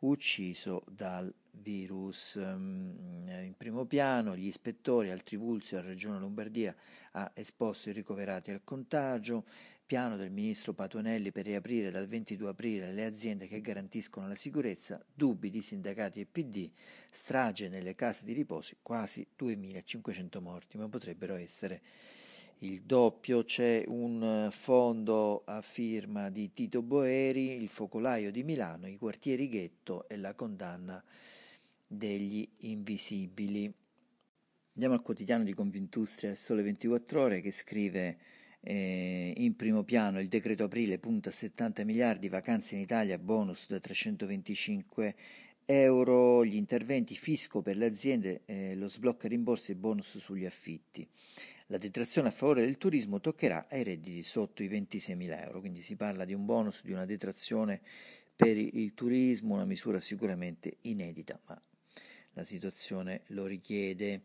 ucciso 0.00 0.82
dal 0.90 1.32
virus. 1.52 2.40
Mm, 2.42 3.28
in 3.28 3.54
primo 3.56 3.84
piano 3.84 4.34
gli 4.34 4.46
ispettori 4.46 5.10
al 5.10 5.22
Trivulzio, 5.22 5.78
a 5.78 5.82
Regione 5.82 6.18
Lombardia, 6.18 6.74
ha 7.12 7.30
esposto 7.34 7.88
i 7.88 7.92
ricoverati 7.92 8.50
al 8.50 8.64
contagio, 8.64 9.44
piano 9.92 10.16
del 10.16 10.30
ministro 10.30 10.72
Patuanelli 10.72 11.32
per 11.32 11.44
riaprire 11.44 11.90
dal 11.90 12.06
22 12.06 12.48
aprile 12.48 12.92
le 12.92 13.04
aziende 13.04 13.46
che 13.46 13.60
garantiscono 13.60 14.26
la 14.26 14.34
sicurezza, 14.34 15.04
dubbi 15.12 15.50
di 15.52 15.62
sindacati 15.62 16.18
e 16.20 16.26
PD, 16.26 16.68
strage 17.10 17.68
nelle 17.68 17.94
case 17.94 18.24
di 18.24 18.32
riposo, 18.32 18.74
quasi 18.82 19.24
2.500 19.38 20.40
morti, 20.40 20.78
ma 20.78 20.88
potrebbero 20.88 21.36
essere 21.36 21.80
il 22.60 22.82
doppio. 22.82 23.44
C'è 23.44 23.84
un 23.86 24.48
fondo 24.50 25.42
a 25.44 25.62
firma 25.62 26.30
di 26.30 26.52
Tito 26.52 26.82
Boeri, 26.82 27.52
il 27.52 27.68
focolaio 27.68 28.32
di 28.32 28.42
Milano, 28.42 28.88
i 28.88 28.96
quartieri 28.96 29.48
ghetto 29.48 30.08
e 30.08 30.16
la 30.16 30.34
condanna 30.34 31.02
degli 31.86 32.48
invisibili. 32.60 33.72
Andiamo 34.74 34.94
al 34.94 35.02
quotidiano 35.02 35.44
di 35.44 35.52
Confindustria, 35.52 36.30
il 36.30 36.36
Sole 36.38 36.62
24 36.62 37.20
Ore, 37.20 37.40
che 37.40 37.50
scrive 37.50 38.18
eh, 38.64 39.32
in 39.36 39.56
primo 39.56 39.82
piano 39.82 40.20
il 40.20 40.28
decreto 40.28 40.64
aprile 40.64 40.98
punta 40.98 41.30
a 41.30 41.32
70 41.32 41.84
miliardi, 41.84 42.28
vacanze 42.28 42.76
in 42.76 42.80
Italia, 42.80 43.18
bonus 43.18 43.66
da 43.68 43.80
325 43.80 45.14
euro, 45.64 46.44
gli 46.44 46.54
interventi 46.54 47.14
fisco 47.14 47.60
per 47.60 47.76
le 47.76 47.86
aziende, 47.86 48.42
eh, 48.46 48.74
lo 48.76 48.88
sblocca 48.88 49.28
rimborsi 49.28 49.72
e 49.72 49.76
bonus 49.76 50.18
sugli 50.18 50.44
affitti. 50.44 51.06
La 51.66 51.78
detrazione 51.78 52.28
a 52.28 52.32
favore 52.32 52.64
del 52.64 52.78
turismo 52.78 53.20
toccherà 53.20 53.66
ai 53.68 53.82
redditi 53.82 54.22
sotto 54.22 54.62
i 54.62 54.68
26 54.68 55.16
mila 55.16 55.42
euro, 55.42 55.60
quindi 55.60 55.82
si 55.82 55.96
parla 55.96 56.24
di 56.24 56.34
un 56.34 56.44
bonus, 56.44 56.84
di 56.84 56.92
una 56.92 57.06
detrazione 57.06 57.80
per 58.36 58.56
il 58.56 58.94
turismo, 58.94 59.54
una 59.54 59.64
misura 59.64 60.00
sicuramente 60.00 60.76
inedita, 60.82 61.38
ma 61.48 61.60
la 62.34 62.44
situazione 62.44 63.22
lo 63.28 63.46
richiede. 63.46 64.22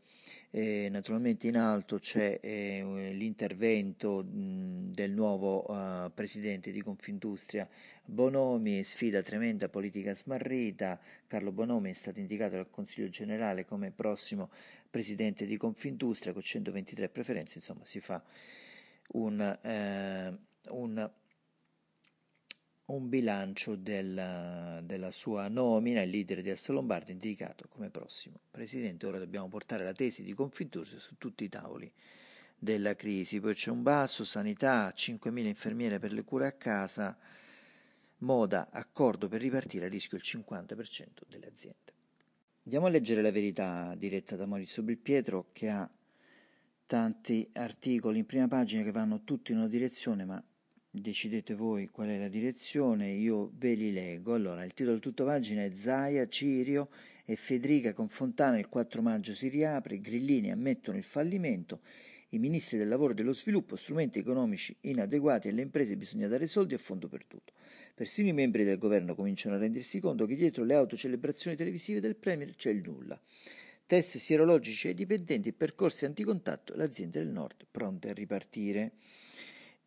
Eh, 0.50 0.88
naturalmente 0.89 1.48
in 1.48 1.58
alto 1.58 2.00
c'è 2.00 2.39
eh, 2.41 3.12
l'intervento 3.14 4.24
mh, 4.24 4.91
del 4.91 5.12
nuovo 5.12 5.70
uh, 5.70 6.12
presidente 6.14 6.72
di 6.72 6.82
Confindustria 6.82 7.68
Bonomi, 8.03 8.84
sfida 8.84 9.22
tremenda 9.22 9.70
politica 9.70 10.16
smarrita. 10.16 10.99
Carlo 11.28 11.51
Bonomi 11.51 11.91
è 11.91 11.93
stato 11.93 12.20
indicato 12.20 12.55
dal 12.55 12.70
Consiglio 12.70 13.10
generale 13.10 13.66
come 13.66 13.91
prossimo 13.91 14.49
presidente 14.89 15.45
di 15.45 15.58
Confindustria 15.58 16.34
con 16.34 16.41
123 16.41 17.10
preferenze, 17.10 17.58
insomma 17.58 17.86
si 17.86 17.99
fa 17.99 18.24
un, 19.10 19.39
eh, 19.62 20.38
un 20.70 21.12
un 22.88 23.10
bilancio 23.10 23.76
della, 23.76 24.80
della, 24.84 25.12
sua 25.12 25.50
nomina, 25.50 26.02
il 26.02 26.10
leader 26.10 26.42
di 26.42 26.50
Asso 26.50 26.72
Lombardi 26.72 27.12
indicato 27.12 27.68
come 27.68 27.90
prossimo 27.90 28.40
presidente. 28.50 29.06
Ora 29.06 29.20
dobbiamo 29.20 29.50
portare 29.50 29.84
la 29.84 29.92
tesi 29.92 30.24
di 30.24 30.34
Confindustria 30.34 31.00
su 31.00 31.18
tutti 31.18 31.44
i 31.44 31.50
tavoli 31.50 31.92
della 32.58 32.96
crisi. 32.96 33.42
Poi 33.42 33.54
c'è 33.54 33.72
un 33.72 33.84
basso, 33.84 34.24
sanità, 34.24 34.94
5.000 34.96 35.46
infermiere 35.46 36.00
per 36.00 36.14
le 36.14 36.24
cure 36.24 36.48
a 36.48 36.54
casa, 36.54 37.18
moda, 38.20 38.70
accordo 38.72 39.28
per 39.28 39.42
ripartire 39.42 39.86
a 39.86 39.90
rischio 39.90 40.18
il 40.18 40.24
50% 40.26 41.24
delle 41.28 41.48
aziende. 41.48 41.94
Andiamo 42.64 42.86
a 42.86 42.90
leggere 42.90 43.22
la 43.22 43.32
verità 43.32 43.96
diretta 43.98 44.36
da 44.36 44.46
Maurizio 44.46 44.84
Belpietro 44.84 45.50
che 45.52 45.70
ha 45.70 45.90
tanti 46.86 47.50
articoli 47.54 48.20
in 48.20 48.26
prima 48.26 48.48
pagina 48.48 48.84
che 48.84 48.92
vanno 48.92 49.24
tutti 49.24 49.52
in 49.52 49.58
una 49.58 49.68
direzione, 49.68 50.24
ma 50.24 50.42
decidete 51.02 51.56
voi 51.56 51.89
qual 51.89 52.10
è 52.10 52.18
la 52.18 52.28
direzione, 52.28 53.12
io 53.12 53.52
ve 53.56 53.74
li 53.74 53.91
leggo. 53.91 54.34
Allora, 54.34 54.64
il 54.64 54.74
titolo 54.74 54.95
di 54.95 55.02
tutta 55.02 55.24
pagina 55.24 55.64
è 55.64 55.72
Zaia, 55.74 56.28
Cirio 56.28 56.89
e 57.26 57.36
Federica 57.36 57.93
con 57.93 58.08
Fontana 58.10 58.58
il 58.58 58.68
4 58.68 59.02
maggio 59.02 59.34
si 59.34 59.48
riapre, 59.50 60.00
grillini 60.00 60.52
ammettono 60.52 60.98
il 60.98 61.04
fallimento, 61.04 61.82
i 62.30 62.39
ministri 62.39 62.78
del 62.78 62.88
lavoro 62.88 63.12
e 63.12 63.16
dello 63.16 63.34
sviluppo, 63.34 63.76
strumenti 63.76 64.20
economici 64.20 64.76
inadeguati 64.82 65.48
alle 65.48 65.62
imprese 65.62 65.98
bisogna 65.98 66.28
dare 66.28 66.48
soldi 66.48 66.74
a 66.74 66.78
fondo 66.78 67.08
perduto. 67.08 67.54
Persino 67.93 68.28
i 68.30 68.34
membri 68.34 68.64
del 68.64 68.78
governo 68.78 69.16
cominciano 69.16 69.56
a 69.56 69.60
rendersi 69.60 70.00
conto 70.00 70.26
che 70.26 70.36
dietro 70.36 70.64
le 70.64 70.76
autocelebrazioni 70.76 71.56
televisive 71.58 72.00
del 72.00 72.16
Premier 72.16 72.56
c'è 72.56 72.70
il 72.70 72.82
nulla. 72.84 73.20
Test 73.86 74.18
sierologici 74.18 74.89
ai 74.89 74.93
dipendenti, 74.93 75.54
percorsi 75.54 76.06
anticontatto, 76.06 76.76
le 76.76 76.84
aziende 76.84 77.20
del 77.20 77.32
nord 77.32 77.66
pronte 77.72 78.10
a 78.10 78.14
ripartire. 78.14 78.91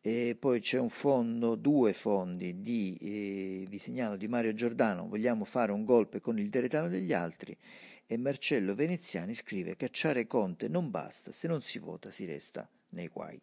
E 0.03 0.35
poi 0.39 0.61
c'è 0.61 0.79
un 0.79 0.89
fondo, 0.89 1.57
due 1.57 1.93
fondi 1.93 2.63
di, 2.63 2.97
eh, 3.01 3.67
vi 3.69 3.79
segnalo, 3.79 4.17
di 4.17 4.29
Mario 4.29 4.55
Giordano, 4.55 5.07
vogliamo 5.07 5.45
fare 5.45 5.73
un 5.73 5.85
golpe 5.85 6.21
con 6.21 6.39
il 6.39 6.49
deretano 6.49 6.89
degli 6.89 7.13
altri, 7.13 7.55
e 8.07 8.17
Marcello 8.17 8.75
Veneziani 8.75 9.35
scrive 9.35 9.77
cacciare 9.77 10.27
Conte 10.27 10.69
non 10.69 10.91
basta, 10.91 11.33
se 11.33 11.49
non 11.49 11.61
si 11.61 11.79
vota 11.79 12.11
si 12.11 12.25
resta 12.25 12.67
nei 12.91 13.09
guai. 13.09 13.39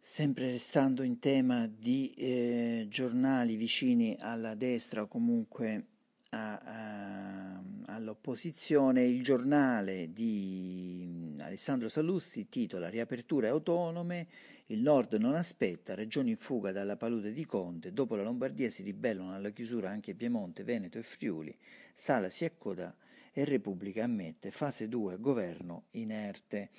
Sempre 0.00 0.50
restando 0.50 1.02
in 1.02 1.18
tema 1.18 1.68
di 1.68 2.14
eh, 2.16 2.86
giornali 2.88 3.56
vicini 3.56 4.16
alla 4.18 4.54
destra 4.54 5.02
o 5.02 5.06
comunque 5.06 5.84
a, 6.30 6.56
a, 6.56 7.62
all'opposizione, 7.86 9.04
il 9.04 9.22
giornale 9.22 10.12
di 10.12 11.36
Alessandro 11.40 11.88
Sallusti 11.88 12.48
titola 12.48 12.88
Riaperture 12.88 13.48
autonome, 13.48 14.26
il 14.70 14.82
nord 14.82 15.14
non 15.14 15.34
aspetta, 15.34 15.94
regioni 15.96 16.30
in 16.30 16.36
fuga 16.36 16.70
dalla 16.70 16.96
palude 16.96 17.32
di 17.32 17.44
Conte, 17.44 17.92
dopo 17.92 18.14
la 18.14 18.22
Lombardia 18.22 18.70
si 18.70 18.84
ribellano 18.84 19.34
alla 19.34 19.50
chiusura 19.50 19.90
anche 19.90 20.14
Piemonte, 20.14 20.62
Veneto 20.62 20.96
e 20.96 21.02
Friuli, 21.02 21.56
Sala 21.92 22.28
si 22.30 22.44
accoda 22.44 22.94
e 23.32 23.44
Repubblica 23.44 24.04
ammette, 24.04 24.52
fase 24.52 24.88
2, 24.88 25.18
governo 25.18 25.86
inerte, 25.92 26.70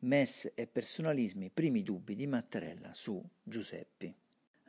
MES 0.00 0.52
e 0.56 0.66
personalismi, 0.66 1.50
primi 1.50 1.84
dubbi 1.84 2.16
di 2.16 2.26
Mattarella 2.26 2.92
su 2.94 3.22
Giuseppi. 3.44 4.12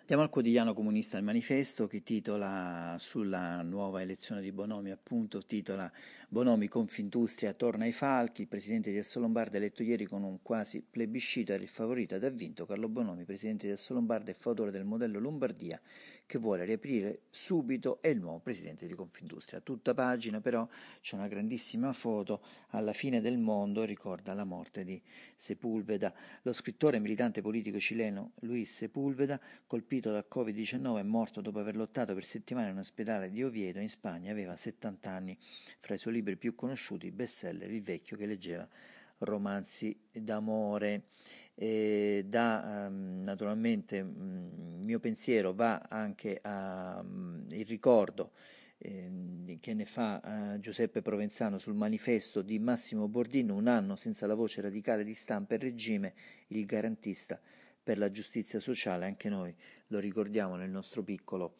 Andiamo 0.09 0.23
al 0.23 0.30
quotidiano 0.30 0.73
comunista 0.73 1.17
Il 1.17 1.23
Manifesto 1.23 1.86
che 1.86 2.01
titola 2.01 2.95
sulla 2.99 3.61
nuova 3.63 4.01
elezione 4.01 4.39
di 4.39 4.53
Bonomi, 4.53 4.91
appunto, 4.91 5.41
titola 5.41 5.91
Bonomi 6.30 6.67
Confindustria 6.67 7.53
torna 7.53 7.86
ai 7.86 7.93
falchi, 7.93 8.41
il 8.41 8.47
presidente 8.49 8.91
di 8.91 8.97
Assolombarda 8.97 9.55
eletto 9.55 9.82
ieri 9.82 10.03
con 10.03 10.23
un 10.23 10.41
quasi 10.41 10.82
plebiscito 10.82 11.53
era 11.53 11.63
il 11.63 11.69
favorito 11.69 12.15
ed 12.15 12.25
ha 12.25 12.30
vinto 12.30 12.65
Carlo 12.65 12.89
Bonomi, 12.89 13.23
presidente 13.23 13.65
di 13.65 13.71
Assolombarda 13.71 14.32
e 14.32 14.34
fautore 14.34 14.69
del 14.69 14.84
modello 14.84 15.19
Lombardia 15.19 15.80
che 16.28 16.38
vuole 16.38 16.65
riaprire 16.65 17.21
subito 17.30 18.01
è 18.01 18.09
il 18.09 18.19
nuovo 18.19 18.39
presidente 18.39 18.86
di 18.86 18.93
Confindustria. 18.93 19.61
Tutta 19.61 19.93
pagina 19.93 20.41
però 20.41 20.67
c'è 20.99 21.15
una 21.15 21.30
grandissima 21.30 21.93
foto 21.93 22.43
alla 22.71 22.91
fine 22.91 23.21
del 23.21 23.38
mondo, 23.38 23.86
ricorda 23.86 24.34
la 24.34 24.43
morte 24.43 24.84
di 24.84 25.01
Sepulveda. 25.38 26.13
Lo 26.41 26.51
scrittore 26.51 26.97
e 26.97 26.99
militante 26.99 27.41
politico 27.41 27.80
cileno 27.80 28.34
Luis 28.41 28.75
Sepulveda, 28.75 29.39
colpito 29.65 30.11
dal 30.11 30.28
Covid-19 30.30 30.99
è 30.99 31.03
morto 31.03 31.39
dopo 31.39 31.59
aver 31.59 31.78
lottato 31.78 32.13
per 32.13 32.25
settimane 32.25 32.67
in 32.67 32.73
un 32.73 32.80
ospedale 32.80 33.30
di 33.30 33.41
Oviedo 33.41 33.80
in 33.80 33.89
Spagna, 33.89 34.30
aveva 34.30 34.57
70 34.57 35.09
anni. 35.09 35.38
Fra 35.80 35.93
i 35.93 35.97
suoi 35.97 36.15
libri 36.18 36.36
più 36.36 36.55
conosciuti, 36.55 37.11
bestseller 37.11 37.72
Il 37.72 37.84
vecchio 37.84 38.18
che 38.18 38.26
leggeva 38.26 38.68
romanzi 39.20 39.97
d'amore. 40.11 41.05
E 41.59 42.24
da 42.28 42.88
um, 42.88 43.22
naturalmente 43.24 44.01
um, 44.01 44.76
il 44.78 44.84
mio 44.84 44.99
pensiero 44.99 45.53
va 45.53 45.88
anche 45.89 46.39
al 46.43 47.03
um, 47.03 47.45
ricordo 47.65 48.34
eh, 48.78 49.57
che 49.59 49.74
ne 49.74 49.86
fa 49.86 50.53
uh, 50.53 50.59
Giuseppe 50.59 51.01
Provenzano 51.01 51.57
sul 51.57 51.74
manifesto 51.74 52.43
di 52.43 52.59
Massimo 52.59 53.07
Bordino, 53.07 53.55
un 53.55 53.68
anno 53.68 53.95
senza 53.95 54.28
la 54.28 54.36
voce 54.36 54.61
radicale 54.61 55.03
di 55.03 55.15
stampa 55.15 55.55
e 55.55 55.57
regime, 55.57 56.13
il 56.49 56.65
garantista 56.68 57.39
per 57.82 57.97
la 57.97 58.11
giustizia 58.11 58.59
sociale, 58.59 59.05
anche 59.05 59.30
noi 59.30 59.55
lo 59.88 59.97
ricordiamo 59.97 60.57
nel 60.57 60.70
nostro 60.70 61.01
piccolo, 61.01 61.55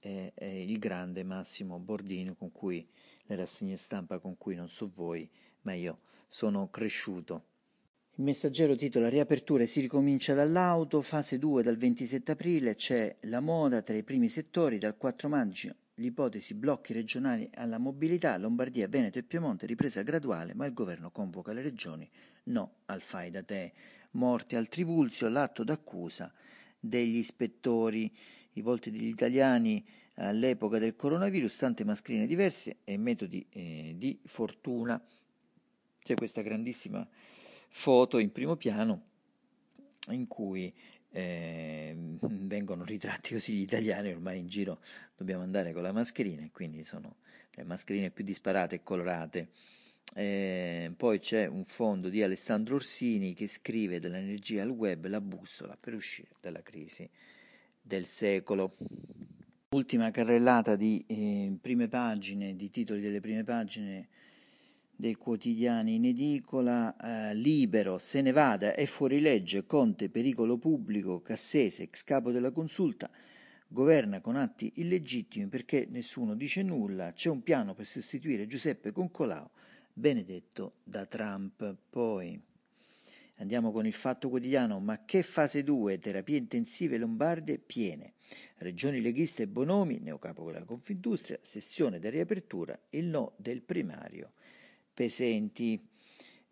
eh, 0.00 0.32
eh, 0.34 0.62
il 0.62 0.78
grande 0.78 1.22
Massimo 1.22 1.78
Bordino 1.78 2.34
con 2.34 2.50
cui 2.50 2.88
le 3.32 3.36
rassegne 3.36 3.76
stampa 3.76 4.18
con 4.18 4.36
cui 4.36 4.54
non 4.54 4.68
so 4.68 4.90
voi, 4.94 5.28
ma 5.62 5.72
io 5.74 6.00
sono 6.28 6.68
cresciuto. 6.68 7.44
Il 8.16 8.24
messaggero 8.24 8.76
titola 8.76 9.08
Riaperture 9.08 9.66
si 9.66 9.80
ricomincia 9.80 10.34
dall'auto, 10.34 11.00
fase 11.00 11.38
2 11.38 11.62
dal 11.62 11.76
27 11.76 12.32
aprile, 12.32 12.74
c'è 12.74 13.16
la 13.22 13.40
moda 13.40 13.80
tra 13.80 13.96
i 13.96 14.02
primi 14.02 14.28
settori, 14.28 14.78
dal 14.78 14.96
4 14.96 15.28
maggio 15.28 15.74
l'ipotesi 15.96 16.54
blocchi 16.54 16.92
regionali 16.92 17.48
alla 17.54 17.78
mobilità, 17.78 18.36
Lombardia, 18.36 18.88
Veneto 18.88 19.18
e 19.18 19.22
Piemonte 19.22 19.66
ripresa 19.66 20.02
graduale, 20.02 20.54
ma 20.54 20.66
il 20.66 20.72
governo 20.72 21.10
convoca 21.10 21.52
le 21.52 21.62
regioni, 21.62 22.08
no 22.44 22.76
al 22.86 23.00
fai 23.00 23.30
da 23.30 23.42
te, 23.42 23.72
morti 24.12 24.56
al 24.56 24.68
Trivulzio, 24.68 25.28
l'atto 25.28 25.64
d'accusa 25.64 26.32
degli 26.78 27.16
ispettori, 27.16 28.12
i 28.54 28.60
volti 28.62 28.90
degli 28.90 29.06
italiani 29.06 29.84
all'epoca 30.14 30.78
del 30.78 30.96
coronavirus, 30.96 31.56
tante 31.56 31.84
mascherine 31.84 32.26
diverse 32.26 32.78
e 32.84 32.96
metodi 32.96 33.46
eh, 33.50 33.94
di 33.96 34.18
fortuna. 34.24 35.02
C'è 36.02 36.14
questa 36.14 36.42
grandissima 36.42 37.06
foto 37.68 38.18
in 38.18 38.32
primo 38.32 38.56
piano 38.56 39.10
in 40.10 40.26
cui 40.26 40.72
eh, 41.10 41.94
vengono 42.20 42.84
ritratti 42.84 43.34
così 43.34 43.54
gli 43.54 43.60
italiani 43.60 44.10
ormai 44.10 44.38
in 44.38 44.48
giro 44.48 44.80
dobbiamo 45.16 45.42
andare 45.42 45.72
con 45.72 45.82
la 45.82 45.92
mascherina 45.92 46.48
quindi 46.50 46.84
sono 46.84 47.16
le 47.54 47.64
mascherine 47.64 48.10
più 48.10 48.24
disparate 48.24 48.76
e 48.76 48.82
colorate. 48.82 49.48
Eh, 50.14 50.92
poi 50.96 51.18
c'è 51.18 51.46
un 51.46 51.64
fondo 51.64 52.08
di 52.08 52.22
Alessandro 52.22 52.74
Orsini 52.74 53.34
che 53.34 53.48
scrive 53.48 53.98
dell'energia 53.98 54.62
al 54.62 54.68
web 54.68 55.06
la 55.06 55.20
bussola 55.20 55.76
per 55.78 55.94
uscire 55.94 56.30
dalla 56.40 56.62
crisi 56.62 57.08
del 57.80 58.06
secolo 58.06 58.76
ultima 59.72 60.10
carrellata 60.10 60.76
di 60.76 61.02
eh, 61.06 61.56
prime 61.60 61.88
pagine 61.88 62.56
di 62.56 62.70
titoli 62.70 63.00
delle 63.00 63.20
prime 63.20 63.42
pagine 63.42 64.08
dei 64.94 65.14
quotidiani 65.14 65.94
in 65.94 66.04
edicola, 66.04 66.94
eh, 67.30 67.34
Libero, 67.34 67.98
se 67.98 68.20
ne 68.20 68.32
vada, 68.32 68.74
è 68.74 68.84
fuori 68.86 69.18
legge, 69.20 69.64
Conte, 69.64 70.10
pericolo 70.10 70.58
pubblico, 70.58 71.22
Cassese, 71.22 71.84
ex 71.84 72.04
capo 72.04 72.30
della 72.30 72.52
consulta, 72.52 73.10
governa 73.66 74.20
con 74.20 74.36
atti 74.36 74.72
illegittimi 74.76 75.46
perché 75.46 75.88
nessuno 75.90 76.34
dice 76.34 76.62
nulla, 76.62 77.12
c'è 77.14 77.30
un 77.30 77.42
piano 77.42 77.74
per 77.74 77.86
sostituire 77.86 78.46
Giuseppe 78.46 78.92
con 78.92 79.10
Colau, 79.10 79.48
benedetto 79.92 80.74
da 80.84 81.06
Trump. 81.06 81.76
Poi 81.88 82.40
andiamo 83.36 83.72
con 83.72 83.86
il 83.86 83.94
fatto 83.94 84.28
quotidiano, 84.28 84.78
ma 84.78 85.04
che 85.04 85.22
fase 85.22 85.64
2, 85.64 85.98
terapie 85.98 86.36
intensive 86.36 86.98
lombardie 86.98 87.58
piene, 87.58 88.12
regioni 88.58 89.00
leghiste 89.00 89.44
e 89.44 89.48
Bonomi, 89.48 89.98
neocapo 89.98 90.50
della 90.50 90.64
Confindustria, 90.64 91.38
sessione 91.42 91.98
di 91.98 92.08
riapertura, 92.08 92.78
il 92.90 93.06
no 93.06 93.32
del 93.36 93.62
primario 93.62 94.32
pesenti. 94.92 95.88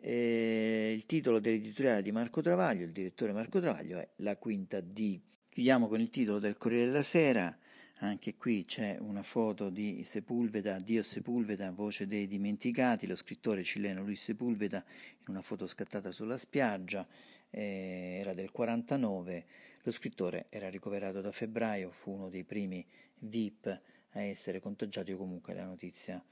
Eh, 0.02 0.92
il 0.96 1.04
titolo 1.04 1.40
dell'editoriale 1.40 2.02
di 2.02 2.10
Marco 2.10 2.40
Travaglio, 2.40 2.84
il 2.84 2.92
direttore 2.92 3.32
Marco 3.32 3.60
Travaglio, 3.60 3.98
è 3.98 4.08
La 4.16 4.36
quinta 4.36 4.80
D. 4.80 5.20
Chiudiamo 5.50 5.88
con 5.88 6.00
il 6.00 6.08
titolo 6.08 6.38
del 6.38 6.56
Corriere 6.56 6.86
della 6.86 7.02
Sera. 7.02 7.54
Anche 8.02 8.36
qui 8.36 8.64
c'è 8.64 8.96
una 8.98 9.22
foto 9.22 9.68
di 9.68 10.02
Sepulveda, 10.04 10.78
Dio 10.78 11.02
Sepulveda, 11.02 11.70
voce 11.70 12.06
dei 12.06 12.26
dimenticati, 12.26 13.06
lo 13.06 13.14
scrittore 13.14 13.62
cileno 13.62 14.02
Luis 14.02 14.22
Sepulveda, 14.22 14.82
in 15.18 15.24
una 15.26 15.42
foto 15.42 15.66
scattata 15.66 16.10
sulla 16.10 16.38
spiaggia, 16.38 17.06
eh, 17.50 18.18
era 18.20 18.34
del 18.34 18.50
49, 18.50 19.44
lo 19.82 19.90
scrittore 19.90 20.46
era 20.50 20.68
ricoverato 20.68 21.20
da 21.20 21.32
febbraio, 21.32 21.90
fu 21.90 22.12
uno 22.12 22.28
dei 22.28 22.44
primi 22.44 22.84
VIP 23.20 23.66
a 24.10 24.20
essere 24.20 24.60
contagiato, 24.60 25.16
comunque 25.16 25.54
la 25.54 25.64
notizia 25.64 26.22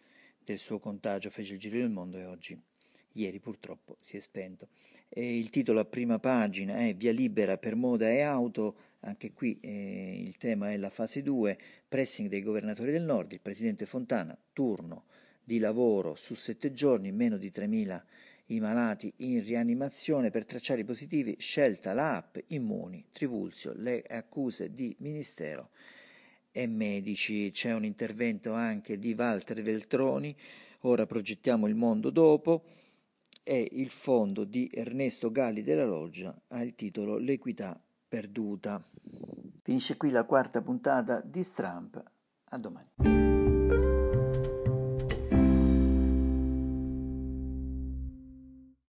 del 0.43 0.59
suo 0.59 0.79
contagio 0.79 1.31
fece 1.31 1.55
il 1.55 1.59
giro 1.59 1.77
del 1.77 1.91
mondo 1.91 2.19
e 2.19 2.25
oggi, 2.25 2.61
ieri 3.13 3.39
purtroppo, 3.39 3.97
si 4.01 4.17
è 4.17 4.21
spento. 4.21 4.69
E 5.09 5.39
il 5.39 5.51
titolo 5.51 5.81
a 5.81 5.85
prima 5.85 6.19
pagina 6.19 6.79
è 6.79 6.95
Via 6.95 7.13
libera 7.13 7.59
per 7.59 7.75
moda 7.75 8.11
e 8.11 8.21
auto, 8.21 8.77
anche 9.01 9.33
qui 9.33 9.59
eh, 9.61 10.23
il 10.23 10.37
tema 10.37 10.73
è 10.73 10.77
la 10.77 10.91
fase 10.91 11.23
2, 11.23 11.59
pressing 11.89 12.29
dei 12.29 12.43
governatori 12.43 12.93
del 12.93 13.03
nord, 13.03 13.33
il 13.33 13.41
presidente 13.41 13.87
Fontana, 13.87 14.37
turno 14.53 15.05
di 15.43 15.59
lavoro 15.59 16.15
su 16.15 16.35
sette 16.35 16.73
giorni, 16.73 17.11
meno 17.11 17.39
di 17.39 17.51
3.000 17.51 18.03
i 18.51 18.61
malati 18.61 19.13
in 19.19 19.43
rianimazione 19.43 20.31
per 20.31 20.47
tracciare 20.47 20.81
i 20.81 20.85
positivi, 20.85 21.37
scelta 21.39 21.93
la 21.93 22.17
app 22.17 22.37
Immuni, 22.49 23.07
Trivulzio, 23.13 23.73
le 23.75 24.03
accuse 24.03 24.73
di 24.75 24.95
Ministero 25.01 25.71
e 26.51 26.67
medici. 26.67 27.51
C'è 27.51 27.73
un 27.73 27.85
intervento 27.85 28.53
anche 28.53 28.99
di 28.99 29.15
Walter 29.17 29.63
Veltroni, 29.63 30.35
ora 30.81 31.07
progettiamo 31.07 31.67
il 31.67 31.75
mondo 31.75 32.11
dopo, 32.11 32.65
e 33.43 33.67
il 33.73 33.89
fondo 33.89 34.45
di 34.45 34.71
Ernesto 34.71 35.31
Galli 35.31 35.63
della 35.63 35.87
Loggia 35.87 36.39
ha 36.49 36.63
il 36.63 36.75
titolo 36.75 37.17
L'equità 37.17 37.81
perduta. 38.07 38.87
Finisce 39.63 39.97
qui 39.97 40.11
la 40.11 40.25
quarta 40.25 40.61
puntata 40.61 41.23
di 41.23 41.43
Stramp. 41.43 42.03
A 42.51 42.59
domani. 42.59 43.38